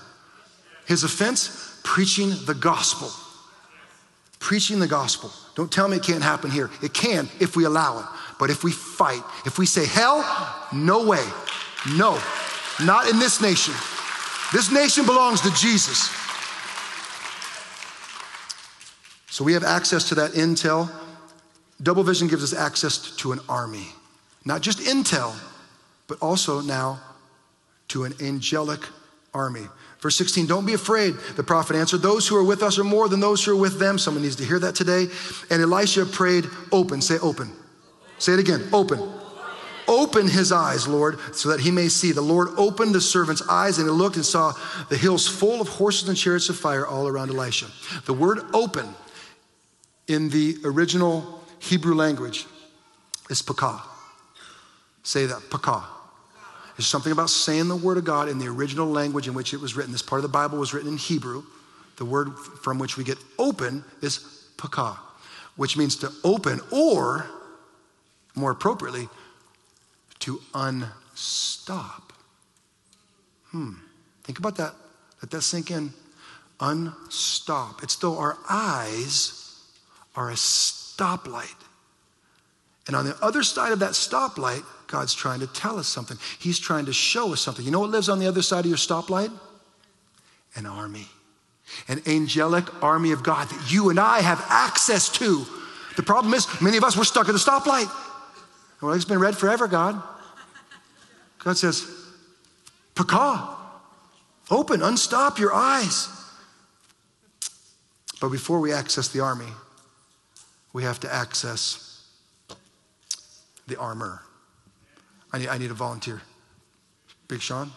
[0.88, 3.10] His offense, preaching the gospel.
[4.40, 5.32] Preaching the gospel.
[5.56, 6.70] Don't tell me it can't happen here.
[6.82, 8.06] It can if we allow it.
[8.40, 10.24] But if we fight, if we say, hell,
[10.74, 11.24] no way,
[11.96, 12.20] no,
[12.84, 13.74] not in this nation.
[14.52, 16.10] This nation belongs to Jesus.
[19.36, 20.90] So we have access to that intel.
[21.84, 23.90] Double Vision gives us access to an army,
[24.46, 25.36] not just intel,
[26.08, 27.02] but also now
[27.90, 28.80] to an angelic
[29.34, 29.68] army.
[30.00, 32.02] Verse 16, don't be afraid, the prophet answered.
[32.02, 33.98] Those who are with us are more than those who are with them.
[33.98, 35.08] Someone needs to hear that today.
[35.50, 37.02] And Elisha prayed, open.
[37.02, 37.52] Say open.
[38.20, 39.02] Say it again, open.
[39.90, 42.14] Open his eyes, Lord, so that he may see.
[42.14, 44.54] The Lord opened the servant's eyes, and he looked and saw
[44.88, 47.68] the hills full of horses and chariots of fire all around Elisha.
[48.06, 48.96] The word open
[50.08, 52.46] in the original Hebrew language
[53.30, 53.82] is pakah.
[55.04, 55.84] Say that, pakah.
[56.78, 59.62] There's something about saying the word of God in the original language in which it
[59.62, 59.92] was written.
[59.92, 61.44] This part of the Bible was written in Hebrew.
[61.98, 64.20] The word from which we get open is
[64.58, 64.98] pakah.
[65.56, 67.26] which means to open, or
[68.36, 69.08] more appropriately,
[70.20, 72.12] to unstop.
[73.52, 73.76] Hmm.
[74.24, 74.74] Think about that.
[75.22, 75.94] Let that sink in.
[76.60, 77.84] Unstop.
[77.84, 79.45] It's though our eyes
[80.16, 81.56] are a stoplight.
[82.88, 86.18] And on the other side of that stoplight, God's trying to tell us something.
[86.40, 87.66] He's trying to show us something.
[87.66, 89.32] You know what lives on the other side of your stoplight?
[90.56, 91.08] An army,
[91.88, 95.46] an angelic army of God that you and I have access to.
[95.96, 97.92] The problem is, many of us, we're stuck at the stoplight.
[98.82, 100.02] Well, it's been red forever, God.
[101.40, 101.90] God says,
[102.94, 103.56] Paka,
[104.52, 106.08] open, unstop your eyes.
[108.22, 109.48] But before we access the army,
[110.76, 112.04] we have to access
[113.66, 114.22] the armor.
[115.32, 116.22] I need, I need a volunteer.
[117.30, 117.72] Big Sean?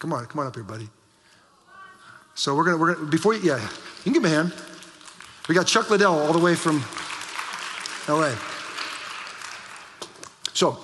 [0.00, 0.88] Come on, come on up here, buddy.
[2.34, 4.52] So we're gonna, we're gonna, before you, yeah, you can give me a hand.
[5.48, 6.82] We got Chuck Liddell all the way from
[8.08, 8.34] LA.
[10.54, 10.76] So,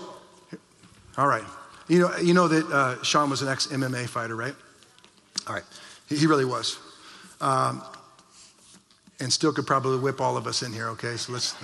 [1.19, 1.45] all right.
[1.89, 4.55] You know, you know that uh, Sean was an ex MMA fighter, right?
[5.49, 5.65] All right.
[6.09, 6.79] He, he really was.
[7.41, 7.83] Um,
[9.25, 11.17] and still could probably whip all of us in here, okay?
[11.17, 11.57] So let's.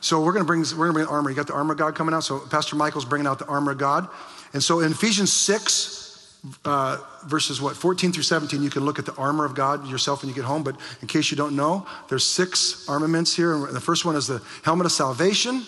[0.00, 1.28] So we're going to bring we're going to bring armor.
[1.28, 2.22] You got the armor of God coming out.
[2.22, 4.08] So Pastor Michael's bringing out the armor of God.
[4.52, 9.06] And so in Ephesians six, uh, verses what 14 through 17, you can look at
[9.06, 10.62] the armor of God yourself when you get home.
[10.62, 13.54] But in case you don't know, there's six armaments here.
[13.54, 15.64] And the first one is the helmet of salvation.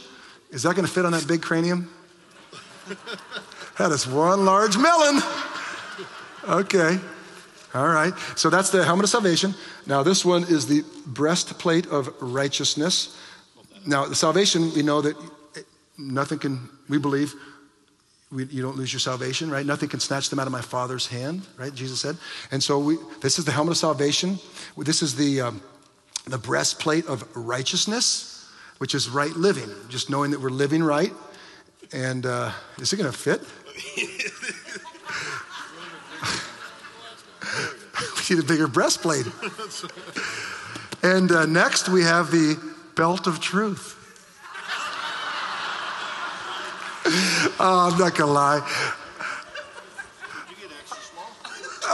[0.52, 1.92] Is that going to fit on that big cranium?
[3.78, 5.20] that is one large melon.
[6.48, 7.00] Okay.
[7.72, 8.12] All right.
[8.34, 9.54] So that's the helmet of salvation.
[9.86, 13.16] Now, this one is the breastplate of righteousness.
[13.86, 15.16] Now, the salvation, we know that
[15.96, 17.34] nothing can, we believe,
[18.32, 19.64] we, you don't lose your salvation, right?
[19.64, 21.74] Nothing can snatch them out of my Father's hand, right?
[21.74, 22.16] Jesus said.
[22.50, 24.38] And so we, this is the helmet of salvation.
[24.76, 25.62] This is the, um,
[26.26, 31.12] the breastplate of righteousness, which is right living, just knowing that we're living right.
[31.92, 33.42] And uh, is it going to fit?
[38.38, 39.26] a bigger breastplate.
[41.02, 42.58] And uh, next we have the
[42.94, 43.96] belt of truth.
[47.58, 48.60] oh, I'm not gonna lie.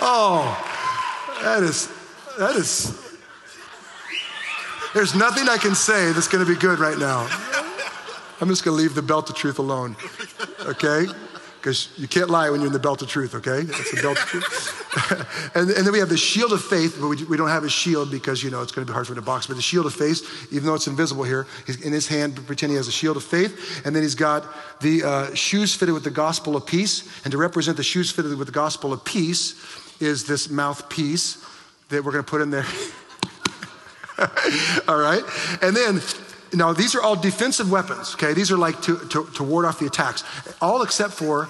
[0.00, 0.56] Oh,
[1.42, 1.88] that is,
[2.38, 3.07] that is,
[4.94, 7.28] there's nothing I can say that's going to be good right now.
[8.40, 9.96] I'm just going to leave the belt of truth alone,
[10.60, 11.06] okay?
[11.56, 13.62] Because you can't lie when you're in the belt of truth, okay?
[13.62, 15.50] That's the belt of truth.
[15.56, 17.68] and, and, then we have the shield of faith, but we, we, don't have a
[17.68, 19.48] shield because, you know, it's going to be hard for him to box.
[19.48, 22.70] But the shield of faith, even though it's invisible here, he's in his hand, pretend
[22.70, 23.84] he has a shield of faith.
[23.84, 24.46] And then he's got
[24.80, 27.08] the uh, shoes fitted with the gospel of peace.
[27.24, 29.54] And to represent the shoes fitted with the gospel of peace
[30.00, 31.44] is this mouthpiece
[31.88, 32.66] that we're going to put in there.
[34.88, 35.22] All right?
[35.62, 36.00] And then
[36.52, 38.32] now, these are all defensive weapons, okay?
[38.32, 40.24] These are like to, to, to, ward off the attacks,
[40.62, 41.48] all except for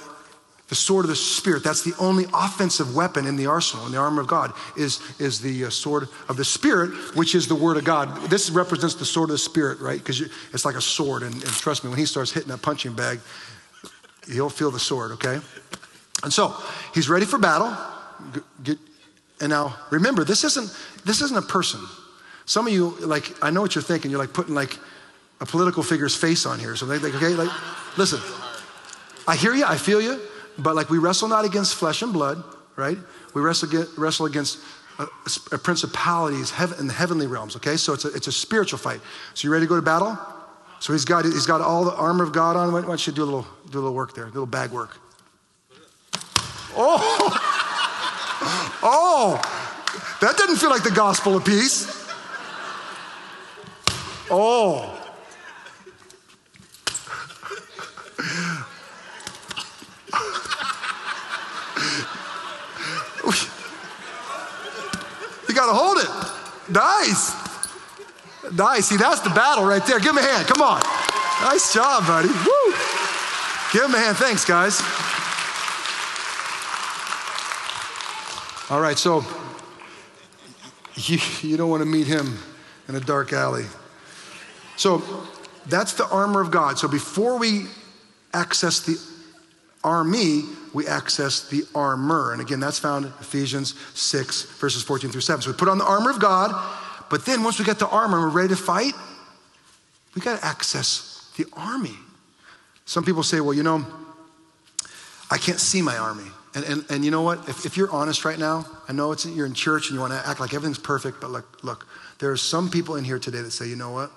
[0.69, 1.63] the sword of the Spirit.
[1.63, 5.41] That's the only offensive weapon in the arsenal, in the armor of God, is, is
[5.41, 8.29] the uh, sword of the Spirit, which is the Word of God.
[8.29, 9.99] This represents the sword of the Spirit, right?
[9.99, 12.95] Because it's like a sword, and, and trust me, when he starts hitting that punching
[12.95, 13.21] bag,
[14.31, 15.39] he'll feel the sword, okay?
[16.25, 16.57] And so,
[16.93, 17.75] he's ready for battle.
[18.65, 18.79] Get,
[19.41, 21.81] and now, remember, this isn't, this isn't a person.
[22.49, 24.11] Some of you, like, I know what you're thinking.
[24.11, 24.79] You're like putting like
[25.39, 26.77] a political figure's face on here.
[26.77, 27.51] So they think, okay, like,
[27.99, 28.21] listen,
[29.29, 30.19] I hear you, I feel you,
[30.59, 32.43] but like we wrestle not against flesh and blood,
[32.75, 32.97] right?
[33.35, 34.61] We wrestle against, wrestle against
[34.99, 37.77] a, principalities in the heavenly realms, okay?
[37.77, 39.03] So it's a, it's a spiritual fight.
[39.35, 40.19] So you ready to go to battle?
[40.81, 42.73] So he's got, he's got all the armor of God on.
[42.73, 44.97] Why don't you do a little, do a little work there, a little bag work.
[46.75, 47.29] Oh,
[48.83, 49.39] oh,
[50.23, 52.08] that didn't feel like the gospel of peace.
[54.31, 54.95] Oh.
[65.49, 66.09] you got to hold it.
[66.73, 67.35] Nice.
[68.53, 68.87] Nice.
[68.87, 69.99] See, that's the battle right there.
[69.99, 70.47] Give him a hand.
[70.47, 70.81] Come on.
[71.43, 72.29] Nice job, buddy.
[72.29, 72.75] Woo.
[73.73, 74.17] Give him a hand.
[74.17, 74.81] Thanks, guys.
[78.71, 79.25] All right, so
[80.95, 82.39] you, you don't want to meet him
[82.87, 83.65] in a dark alley.
[84.79, 85.03] So
[85.67, 86.79] that's the armor of God.
[86.79, 87.67] So before we
[88.33, 88.97] access the
[89.83, 92.33] army, we access the armor.
[92.33, 95.43] And again, that's found in Ephesians 6, verses 14 through 7.
[95.43, 96.53] So we put on the armor of God,
[97.11, 98.95] but then once we get the armor and we're ready to fight,
[100.15, 101.97] we got to access the army.
[102.85, 103.85] Some people say, well, you know,
[105.29, 106.31] I can't see my army.
[106.55, 107.49] And, and, and you know what?
[107.49, 110.13] If, if you're honest right now, I know it's, you're in church and you want
[110.13, 111.87] to act like everything's perfect, but look, look,
[112.21, 114.11] there are some people in here today that say, you know what?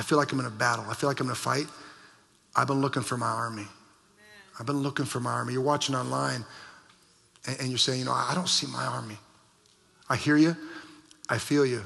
[0.00, 0.86] I feel like I'm in a battle.
[0.88, 1.66] I feel like I'm in a fight.
[2.56, 3.66] I've been looking for my army.
[4.58, 5.52] I've been looking for my army.
[5.52, 6.42] You're watching online
[7.46, 9.18] and, and you're saying, you know, I don't see my army.
[10.08, 10.56] I hear you.
[11.28, 11.82] I feel you.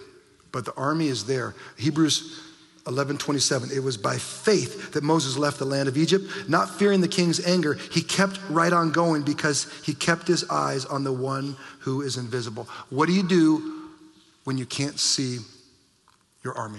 [0.53, 1.57] But the army is there.
[1.77, 2.41] Hebrews
[2.87, 3.71] 11 27.
[3.75, 7.45] It was by faith that Moses left the land of Egypt, not fearing the king's
[7.45, 7.75] anger.
[7.75, 12.17] He kept right on going because he kept his eyes on the one who is
[12.17, 12.69] invisible.
[12.91, 13.91] What do you do
[14.45, 15.39] when you can't see
[16.45, 16.79] your army?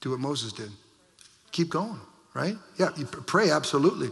[0.00, 0.70] Do what Moses did.
[1.52, 2.00] Keep going,
[2.34, 2.56] right?
[2.78, 4.10] Yeah, you pray, absolutely.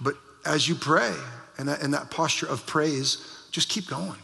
[0.00, 0.14] But
[0.44, 1.14] as you pray,
[1.58, 4.18] and that, and that posture of praise, just keep going.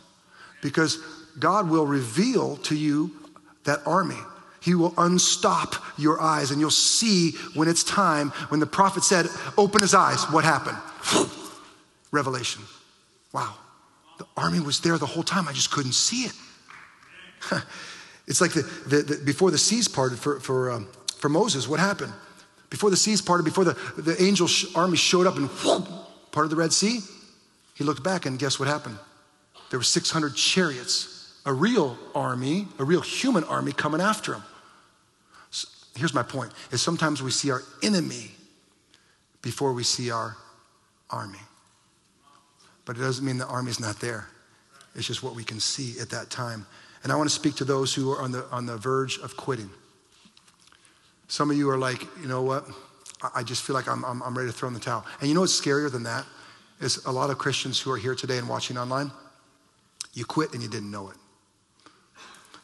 [0.63, 0.99] Because
[1.39, 3.13] God will reveal to you
[3.65, 4.19] that army.
[4.61, 8.31] He will unstop your eyes, and you'll see when it's time.
[8.49, 10.79] When the prophet said, Open his eyes, what happened?
[12.11, 12.63] Revelation.
[13.33, 13.55] Wow.
[14.19, 15.47] The army was there the whole time.
[15.47, 16.33] I just couldn't see it.
[18.27, 21.81] it's like the, the, the, before the seas parted for, for, um, for Moses, what
[21.81, 22.13] happened?
[22.71, 25.51] Before the seas parted, before the, the angel army showed up and
[26.31, 27.01] part of the Red Sea,
[27.75, 28.99] he looked back and guess what happened?
[29.71, 34.43] There were 600 chariots, a real army, a real human army coming after him.
[35.51, 38.33] So here's my point is sometimes we see our enemy
[39.43, 40.37] before we see our
[41.11, 41.39] army.
[42.85, 44.29] But it doesn't mean the army's not there.
[44.95, 46.67] It's just what we can see at that time.
[47.03, 49.37] And I want to speak to those who are on the, on the verge of
[49.37, 49.71] quitting.
[51.29, 52.67] Some of you are like, you know what?
[53.35, 55.05] I just feel like I'm, I'm, I'm ready to throw in the towel.
[55.21, 56.25] And you know what's scarier than that?
[56.81, 59.11] is a lot of Christians who are here today and watching online,
[60.15, 61.17] you quit and you didn't know it.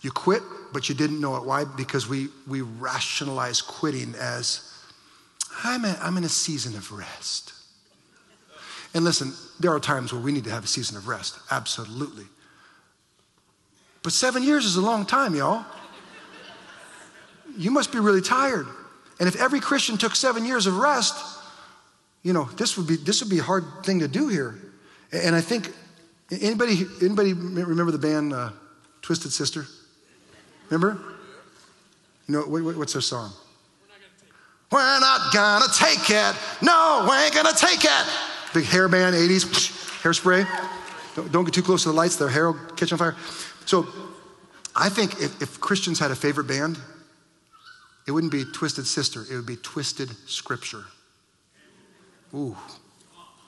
[0.03, 1.45] You quit, but you didn't know it.
[1.45, 1.65] Why?
[1.65, 4.71] Because we, we rationalize quitting as,
[5.65, 7.53] I'm, a, I'm in a season of rest.
[8.93, 12.27] And listen, there are times where we need to have a season of rest, absolutely.
[14.03, 15.65] But seven years is a long time, y'all.
[17.57, 18.67] You must be really tired.
[19.21, 21.15] And if every Christian took seven years of rest,
[22.23, 24.59] you know, this would be this would be a hard thing to do here.
[25.13, 25.71] And I think
[26.31, 28.51] anybody anybody remember the band uh,
[29.03, 29.67] Twisted Sister?
[30.71, 30.99] Remember?
[32.27, 33.33] You know what, what's their song?
[34.73, 36.35] We're not gonna take it.
[36.63, 38.07] No, we ain't gonna take it.
[38.55, 39.45] Big hair band, 80s,
[40.03, 40.47] hairspray.
[41.15, 43.15] Don't, don't, get too close to the lights, their hair will catch on fire.
[43.67, 43.87] So
[44.75, 46.79] I think if, if Christians had a favorite band,
[48.07, 50.85] it wouldn't be Twisted Sister, it would be Twisted Scripture.
[52.35, 52.57] Ooh.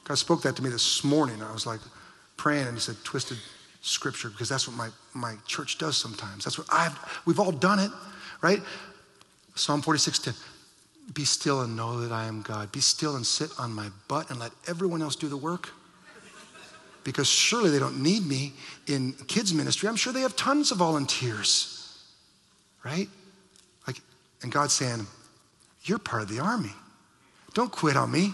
[0.04, 1.42] God spoke that to me this morning.
[1.42, 1.80] I was like
[2.36, 3.38] praying and he said, twisted
[3.80, 6.44] scripture, because that's what my, my church does sometimes.
[6.44, 7.90] That's what I've, we've all done it,
[8.40, 8.62] right?
[9.56, 10.34] Psalm 46 10.
[11.14, 12.70] Be still and know that I am God.
[12.72, 15.70] Be still and sit on my butt and let everyone else do the work.
[17.04, 18.52] Because surely they don't need me
[18.88, 19.88] in kids' ministry.
[19.88, 22.02] I'm sure they have tons of volunteers,
[22.84, 23.08] right?
[24.46, 25.04] And God's saying,
[25.86, 26.70] You're part of the army.
[27.52, 28.32] Don't quit on me.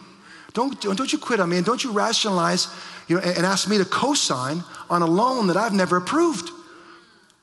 [0.52, 2.68] Don't, don't you quit on me and don't you rationalize
[3.08, 5.96] you know, and, and ask me to co sign on a loan that I've never
[5.96, 6.50] approved.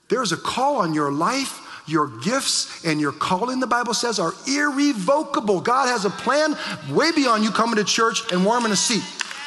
[0.10, 1.66] There's a call on your life.
[1.88, 5.62] Your gifts and your calling, the Bible says, are irrevocable.
[5.62, 6.56] God has a plan
[6.92, 9.02] way beyond you coming to church and warming a seat.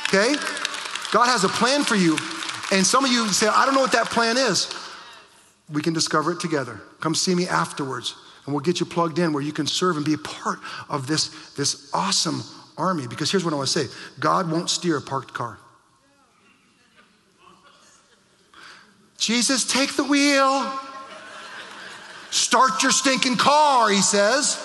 [0.08, 0.34] Okay?
[1.12, 2.18] God has a plan for you.
[2.72, 4.74] And some of you say, I don't know what that plan is.
[5.72, 6.80] We can discover it together.
[6.98, 10.04] Come see me afterwards, and we'll get you plugged in where you can serve and
[10.04, 12.42] be a part of this, this awesome
[12.76, 13.06] army.
[13.06, 15.58] Because here's what I want to say God won't steer a parked car.
[19.16, 20.72] Jesus, take the wheel.
[22.30, 24.58] Start your stinking car, he says.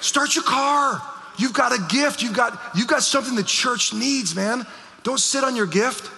[0.00, 1.02] Start your car.
[1.38, 2.22] You've got a gift.
[2.22, 4.64] You've got, you've got something the church needs, man.
[5.02, 6.10] Don't sit on your gift.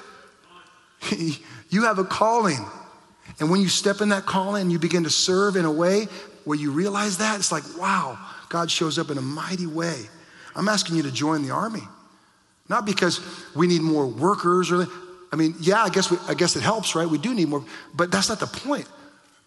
[1.71, 2.67] you have a calling.
[3.39, 6.09] And when you step in that calling you begin to serve in a way
[6.45, 9.97] where you realize that, it's like, wow, God shows up in a mighty way.
[10.55, 11.83] I'm asking you to join the army.
[12.69, 13.21] Not because
[13.55, 14.87] we need more workers or,
[15.33, 17.07] I mean, yeah, I guess, we, I guess it helps, right?
[17.07, 17.65] We do need more,
[17.95, 18.89] but that's not the point.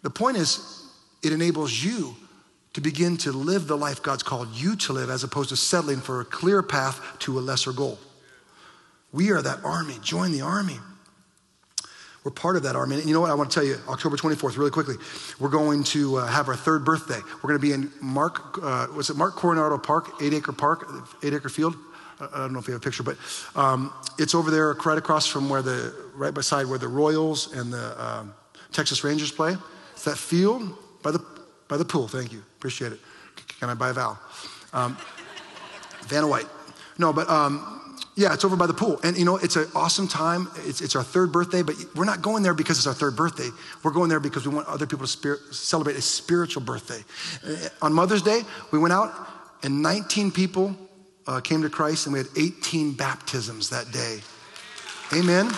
[0.01, 0.85] The point is,
[1.23, 2.15] it enables you
[2.73, 6.01] to begin to live the life God's called you to live as opposed to settling
[6.01, 7.99] for a clear path to a lesser goal.
[9.11, 9.95] We are that army.
[10.01, 10.79] Join the army.
[12.23, 12.95] We're part of that army.
[12.95, 13.31] And you know what?
[13.31, 14.95] I want to tell you, October 24th, really quickly,
[15.39, 17.19] we're going to uh, have our third birthday.
[17.41, 20.87] We're going to be in Mark, uh, was it Mark Coronado Park, eight acre park,
[21.21, 21.75] eight acre field?
[22.19, 23.17] I don't know if you have a picture, but
[23.55, 27.73] um, it's over there right across from where the, right beside where the Royals and
[27.73, 28.33] the um,
[28.71, 29.57] Texas Rangers play.
[29.91, 31.25] It's that field by the,
[31.67, 32.07] by the pool.
[32.07, 32.39] Thank you.
[32.57, 32.99] Appreciate it.
[33.59, 34.19] Can I buy a Val?
[34.71, 34.97] Um,
[36.03, 36.47] Vanna White.
[36.97, 37.82] No, but um,
[38.15, 38.99] yeah, it's over by the pool.
[39.03, 40.47] And you know, it's an awesome time.
[40.65, 43.49] It's, it's our third birthday, but we're not going there because it's our third birthday.
[43.83, 47.03] We're going there because we want other people to spirit, celebrate a spiritual birthday.
[47.45, 48.41] Uh, on Mother's Day,
[48.71, 49.13] we went out
[49.63, 50.75] and 19 people
[51.25, 54.19] uh, came to Christ, and we had 18 baptisms that day.
[55.13, 55.49] Amen.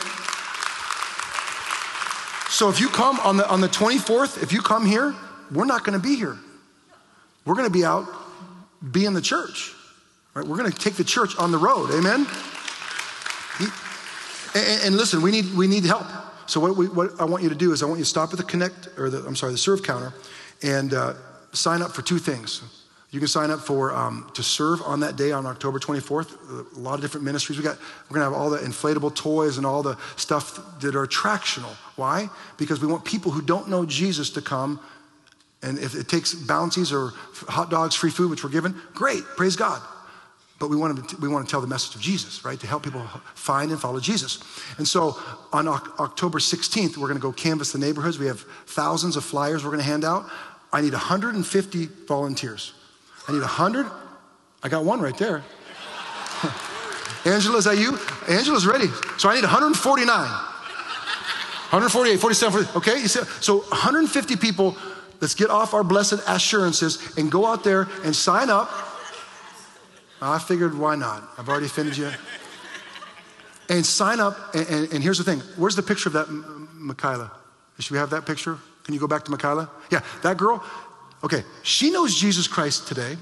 [2.49, 5.16] So if you come on the, on the 24th, if you come here,
[5.51, 6.38] we're not going to be here.
[7.45, 8.08] We're going to be out
[8.91, 9.74] being the church.
[10.36, 10.46] Right?
[10.46, 11.92] We're going to take the church on the road.
[11.92, 12.28] Amen.
[14.54, 16.06] And, and listen, we need we need help.
[16.46, 18.32] So what, we, what I want you to do is I want you to stop
[18.32, 20.14] at the connect or the I'm sorry the serve counter
[20.62, 21.14] and uh,
[21.54, 22.62] sign up for two things.
[23.12, 26.76] You can sign up for um, to serve on that day on October 24th.
[26.76, 27.58] A lot of different ministries.
[27.58, 27.78] We got
[28.10, 31.74] we're gonna have all the inflatable toys and all the stuff that are attractional.
[31.96, 32.30] Why?
[32.58, 34.82] Because we want people who don't know Jesus to come.
[35.62, 37.14] And if it takes bounties or
[37.48, 39.82] hot dogs, free food, which we're given, great, praise God.
[40.58, 42.58] But we want, to, we want to tell the message of Jesus, right?
[42.60, 43.01] To help people
[43.34, 44.41] find and follow Jesus.
[44.78, 45.18] And so
[45.51, 48.18] on October 16th, we're going to go canvass the neighborhoods.
[48.18, 50.30] We have thousands of flyers we're going to hand out.
[50.72, 52.74] I need 150 volunteers.
[53.28, 53.86] I need 100.
[54.64, 55.43] I got one right there.
[57.26, 57.97] Angela, is that you?
[58.30, 58.88] Angela's ready.
[59.18, 60.08] So I need 149.
[61.72, 63.06] 148, 47, 40, okay?
[63.08, 64.78] So 150 people,
[65.20, 68.70] let's get off our blessed assurances and go out there and sign up.
[70.22, 71.24] I figured, why not?
[71.38, 72.09] I've already offended you.
[73.70, 75.39] And sign up, and, and, and here's the thing.
[75.57, 76.30] Where's the picture of that
[76.74, 77.32] Michaela?
[77.80, 78.57] Should we have that picture?
[78.84, 79.70] Can you go back to Michaela?
[79.89, 80.63] Yeah, that girl,
[81.26, 83.18] Okay, she knows Jesus Christ today.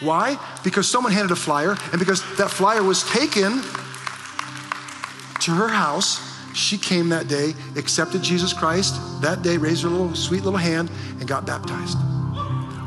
[0.00, 0.38] Why?
[0.62, 3.62] Because someone handed a flyer, and because that flyer was taken
[5.40, 6.20] to her house,
[6.54, 10.88] she came that day, accepted Jesus Christ that day, raised her little sweet little hand,
[11.18, 11.98] and got baptized.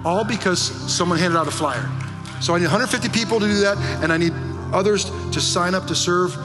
[0.05, 0.59] All because
[0.89, 1.89] someone handed out a flyer.
[2.41, 4.33] So I need 150 people to do that, and I need
[4.73, 6.35] others to sign up to serve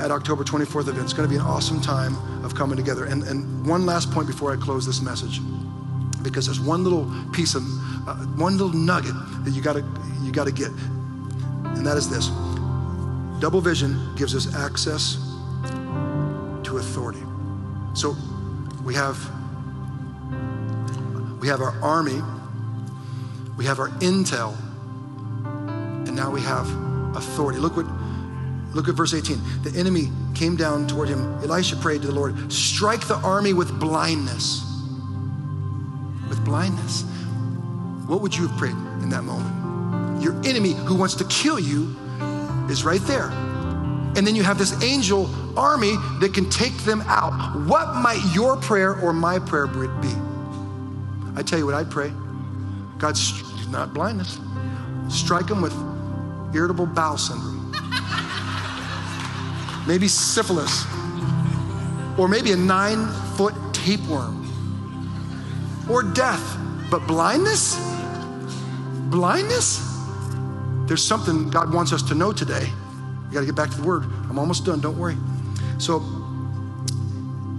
[0.00, 1.04] at October 24th event.
[1.04, 3.04] It's going to be an awesome time of coming together.
[3.04, 5.40] And, and one last point before I close this message
[6.22, 7.62] because there's one little piece of
[8.08, 9.14] uh, one little nugget
[9.44, 9.84] that you got to
[10.22, 12.28] you got to get and that is this
[13.40, 15.14] double vision gives us access
[16.64, 17.22] to authority
[17.94, 18.16] so
[18.84, 19.16] we have
[21.40, 22.20] we have our army
[23.56, 24.56] we have our intel
[26.18, 26.68] now we have
[27.16, 27.86] authority look what
[28.74, 32.52] look at verse 18 the enemy came down toward him elisha prayed to the lord
[32.52, 34.68] strike the army with blindness
[36.28, 37.04] with blindness.
[38.06, 40.22] What would you have prayed in that moment?
[40.22, 41.96] Your enemy who wants to kill you
[42.70, 43.30] is right there.
[44.16, 47.32] And then you have this angel army that can take them out.
[47.66, 50.12] What might your prayer or my prayer be?
[51.36, 52.12] I tell you what I'd pray.
[52.98, 53.16] God,
[53.70, 54.38] not blindness.
[55.08, 55.74] Strike them with
[56.54, 57.72] irritable bowel syndrome.
[59.86, 60.84] maybe syphilis.
[62.18, 64.44] Or maybe a nine foot tapeworm
[65.88, 66.58] or death.
[66.90, 67.76] But blindness?
[69.10, 69.84] Blindness?
[70.86, 72.70] There's something God wants us to know today.
[73.28, 74.04] We got to get back to the word.
[74.28, 75.16] I'm almost done, don't worry.
[75.78, 76.02] So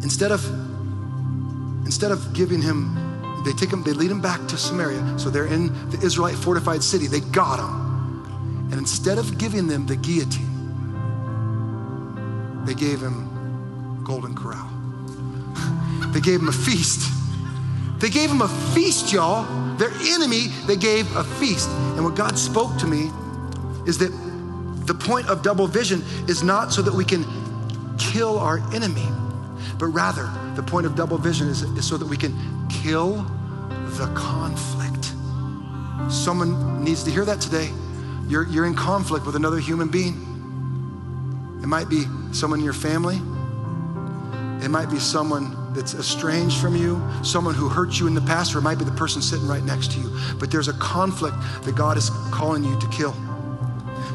[0.03, 0.43] instead of
[1.85, 2.95] instead of giving him
[3.45, 5.17] they take him they lead him back to Samaria.
[5.17, 7.07] So they're in the Israelite fortified city.
[7.07, 7.88] They got him.
[8.71, 10.45] And instead of giving them the guillotine,
[12.65, 14.69] they gave him golden corral.
[16.13, 17.09] they gave him a feast.
[17.99, 19.45] They gave him a feast, y'all.
[19.77, 21.69] Their enemy, they gave a feast.
[21.69, 23.11] And what God spoke to me
[23.85, 24.11] is that
[24.85, 27.25] the point of double vision is not so that we can
[27.97, 29.07] kill our enemy,
[29.77, 32.33] but rather the point of double vision is, is so that we can
[32.69, 33.23] kill
[33.97, 35.13] the conflict.
[36.11, 37.69] Someone needs to hear that today.
[38.29, 40.13] You're, you're in conflict with another human being.
[41.63, 43.15] It might be someone in your family,
[44.63, 48.53] it might be someone that's estranged from you, someone who hurt you in the past,
[48.53, 50.15] or it might be the person sitting right next to you.
[50.39, 53.13] But there's a conflict that God is calling you to kill.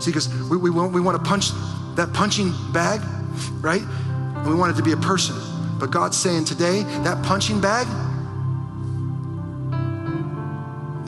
[0.01, 1.51] See, because we, we, want, we want to punch
[1.97, 3.01] that punching bag,
[3.61, 3.83] right?
[3.83, 5.37] And we want it to be a person.
[5.79, 7.87] But God's saying today, that punching bag,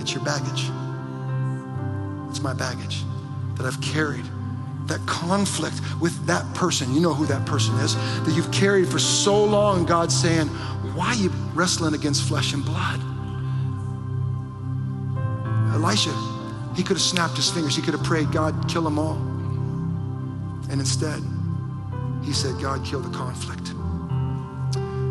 [0.00, 0.70] it's your baggage.
[2.46, 3.02] My baggage
[3.56, 4.24] that I've carried
[4.86, 6.94] that conflict with that person.
[6.94, 9.84] You know who that person is that you've carried for so long.
[9.84, 10.46] God's saying,
[10.94, 13.00] Why are you wrestling against flesh and blood?
[15.74, 16.14] Elisha,
[16.76, 17.74] he could have snapped his fingers.
[17.74, 19.16] He could have prayed, God, kill them all.
[20.70, 21.20] And instead,
[22.22, 23.74] he said, God, kill the conflict.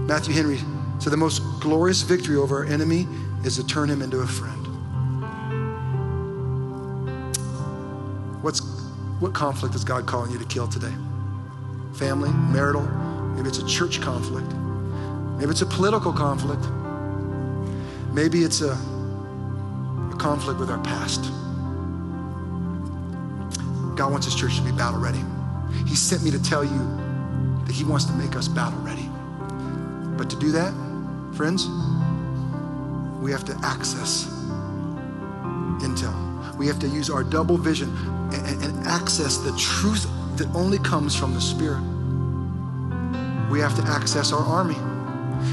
[0.07, 0.59] Matthew Henry
[0.99, 3.09] said, The most glorious victory over our enemy
[3.43, 4.64] is to turn him into a friend.
[8.45, 8.59] What's,
[9.19, 10.93] what conflict is God calling you to kill today?
[11.95, 12.83] Family, marital,
[13.33, 14.53] maybe it's a church conflict,
[15.39, 16.63] maybe it's a political conflict,
[18.13, 21.23] maybe it's a, a conflict with our past.
[23.97, 25.23] God wants his church to be battle ready.
[25.87, 26.77] He sent me to tell you
[27.65, 29.09] that he wants to make us battle ready.
[30.19, 30.71] But to do that,
[31.35, 31.65] friends,
[33.23, 34.25] we have to access
[35.81, 36.55] intel.
[36.57, 40.07] We have to use our double vision and, and access the truth
[40.37, 41.81] that only comes from the Spirit.
[43.49, 44.77] We have to access our army.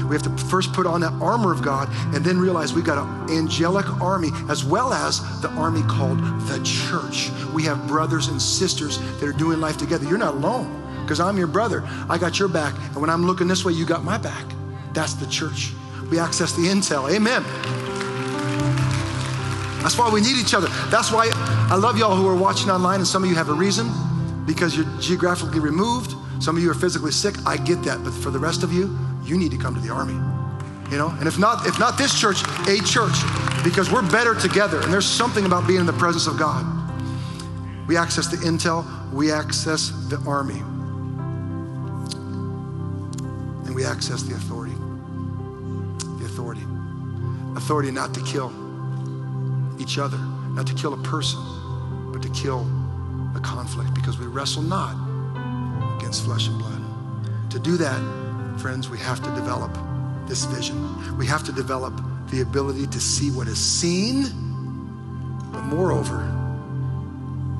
[0.07, 2.97] We have to first put on that armor of God and then realize we've got
[2.97, 7.29] an angelic army as well as the army called the church.
[7.53, 10.05] We have brothers and sisters that are doing life together.
[10.05, 11.83] You're not alone because I'm your brother.
[12.09, 12.75] I got your back.
[12.75, 14.45] And when I'm looking this way, you got my back.
[14.93, 15.73] That's the church.
[16.09, 17.11] We access the intel.
[17.13, 17.43] Amen.
[19.83, 20.67] That's why we need each other.
[20.89, 21.29] That's why
[21.69, 23.91] I love y'all who are watching online, and some of you have a reason
[24.45, 26.15] because you're geographically removed.
[26.41, 27.35] Some of you are physically sick.
[27.45, 28.01] I get that.
[28.01, 30.13] But for the rest of you, you need to come to the army.
[30.89, 33.17] You know, and if not, if not this church, a church,
[33.61, 34.79] because we're better together.
[34.79, 36.65] And there's something about being in the presence of God.
[37.85, 40.59] We access the intel, we access the army,
[43.65, 44.75] and we access the authority.
[46.19, 46.63] The authority.
[47.57, 48.62] Authority not to kill
[49.83, 51.39] each other, not to kill a person,
[52.13, 52.65] but to kill
[53.35, 54.95] a conflict because we wrestle not
[55.97, 56.81] against flesh and blood.
[57.51, 57.99] To do that,
[58.59, 59.77] friends, we have to develop
[60.27, 60.77] this vision.
[61.17, 61.93] We have to develop
[62.31, 64.23] the ability to see what is seen,
[65.51, 66.19] but moreover,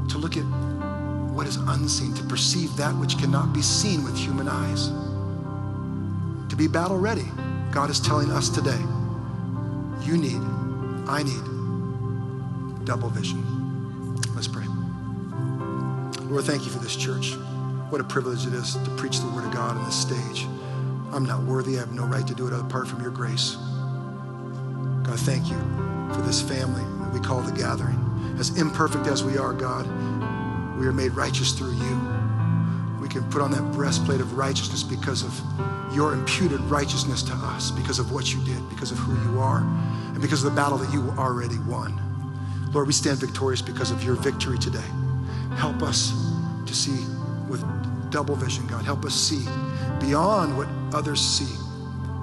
[0.10, 0.46] to look at
[1.36, 4.88] what is unseen, to perceive that which cannot be seen with human eyes.
[6.50, 7.26] To be battle ready.
[7.72, 8.80] God is telling us today,
[10.02, 10.42] you need,
[11.08, 11.53] I need
[12.84, 13.42] double vision.
[14.36, 14.66] Let's pray.
[16.26, 17.36] Lord, thank you for this church.
[17.90, 20.48] What a privilege it is to preach the word of God on this stage.
[21.12, 21.78] I'm not worthy.
[21.78, 23.56] I have no right to do it apart from your grace.
[25.04, 25.58] God, thank you
[26.14, 28.00] for this family that we call the gathering.
[28.40, 29.86] As imperfect as we are, God,
[30.80, 32.02] we are made righteous through you.
[33.00, 35.40] We can put on that breastplate of righteousness because of
[35.94, 39.60] your imputed righteousness to us, because of what you did, because of who you are,
[39.60, 42.00] and because of the battle that you already won.
[42.74, 44.84] Lord, we stand victorious because of your victory today.
[45.56, 46.12] Help us
[46.66, 47.06] to see
[47.48, 47.64] with
[48.10, 48.84] double vision, God.
[48.84, 49.46] Help us see
[50.00, 51.54] beyond what others see,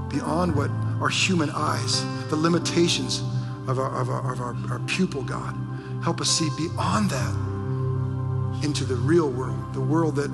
[0.09, 0.71] beyond what
[1.01, 3.21] our human eyes, the limitations
[3.69, 5.57] of our, of our, of our, our pupil, God.
[6.03, 10.31] Help us see beyond that into the real world, the world that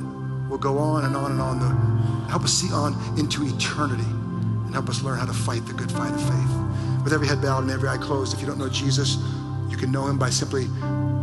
[0.48, 1.58] will go on and on and on.
[1.60, 5.74] The, help us see on into eternity and help us learn how to fight the
[5.74, 7.02] good fight of faith.
[7.04, 9.18] With every head bowed and every eye closed, if you don't know Jesus,
[9.68, 10.66] you can know him by simply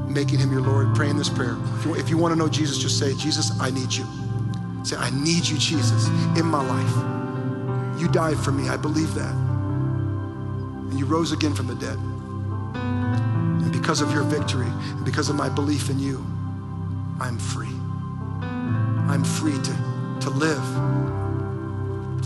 [0.08, 1.58] making him your Lord, praying this prayer.
[1.80, 4.06] If you, if you want to know Jesus, just say, Jesus, I need you.
[4.84, 8.00] Say, I need you, Jesus, in my life.
[8.00, 8.70] You died for me.
[8.70, 9.34] I believe that.
[9.34, 11.98] And you rose again from the dead.
[12.76, 16.26] And because of your victory, and because of my belief in you,
[17.20, 17.74] I'm free.
[18.41, 19.76] I'm free to,
[20.22, 20.64] to live.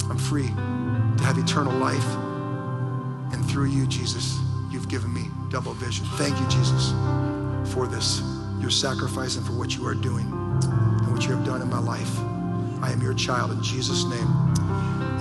[0.09, 2.15] I'm free to have eternal life.
[3.34, 4.39] And through you, Jesus,
[4.72, 6.05] you've given me double vision.
[6.18, 6.93] Thank you, Jesus,
[7.74, 8.22] for this,
[8.59, 11.80] your sacrifice and for what you are doing and what you have done in my
[11.80, 12.20] life.
[12.82, 14.28] I am your child in Jesus' name.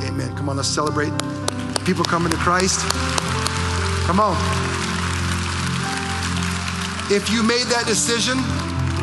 [0.06, 0.34] Amen.
[0.36, 1.12] Come on, let's celebrate.
[1.84, 2.80] People coming to Christ.
[4.06, 4.36] Come on.
[7.10, 8.38] If you made that decision,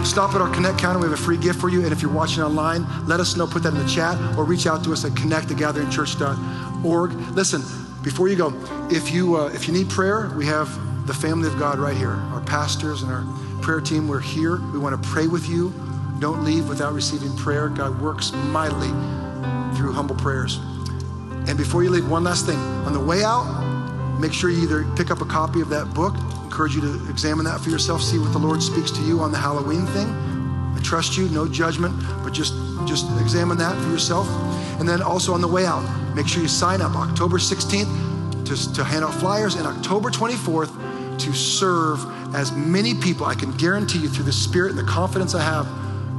[0.06, 1.00] stop at our Connect counter.
[1.00, 1.84] We have a free gift for you.
[1.84, 4.68] And if you're watching online, let us know, put that in the chat, or reach
[4.68, 7.12] out to us at connectthegatheringchurch.org.
[7.36, 7.62] Listen,
[8.04, 8.50] before you go,
[8.94, 10.70] if you uh, if you need prayer, we have
[11.08, 12.12] the family of God right here.
[12.12, 13.26] Our pastors and our
[13.62, 14.58] prayer team, we're here.
[14.72, 15.74] We want to pray with you.
[16.20, 17.70] Don't leave without receiving prayer.
[17.70, 18.89] God works mightily
[19.76, 20.58] through humble prayers.
[21.48, 22.58] And before you leave, one last thing.
[22.86, 23.46] On the way out,
[24.20, 26.16] make sure you either pick up a copy of that book.
[26.44, 29.32] encourage you to examine that for yourself, see what the Lord speaks to you on
[29.32, 30.08] the Halloween thing.
[30.08, 32.54] I trust you, no judgment, but just
[32.86, 34.28] just examine that for yourself.
[34.80, 35.84] And then also on the way out,
[36.16, 38.03] make sure you sign up October 16th
[38.46, 42.00] to, to hand out flyers and October 24th to serve
[42.36, 43.26] as many people.
[43.26, 45.68] I can guarantee you through the Spirit and the confidence I have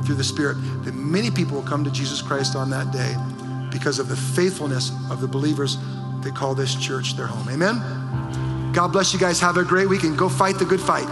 [0.04, 0.54] through the Spirit
[0.84, 3.14] that many people will come to Jesus Christ on that day
[3.70, 5.78] because of the faithfulness of the believers
[6.22, 7.48] that call this church their home.
[7.50, 8.72] Amen?
[8.72, 9.40] God bless you guys.
[9.40, 11.08] Have a great week and go fight the good fight.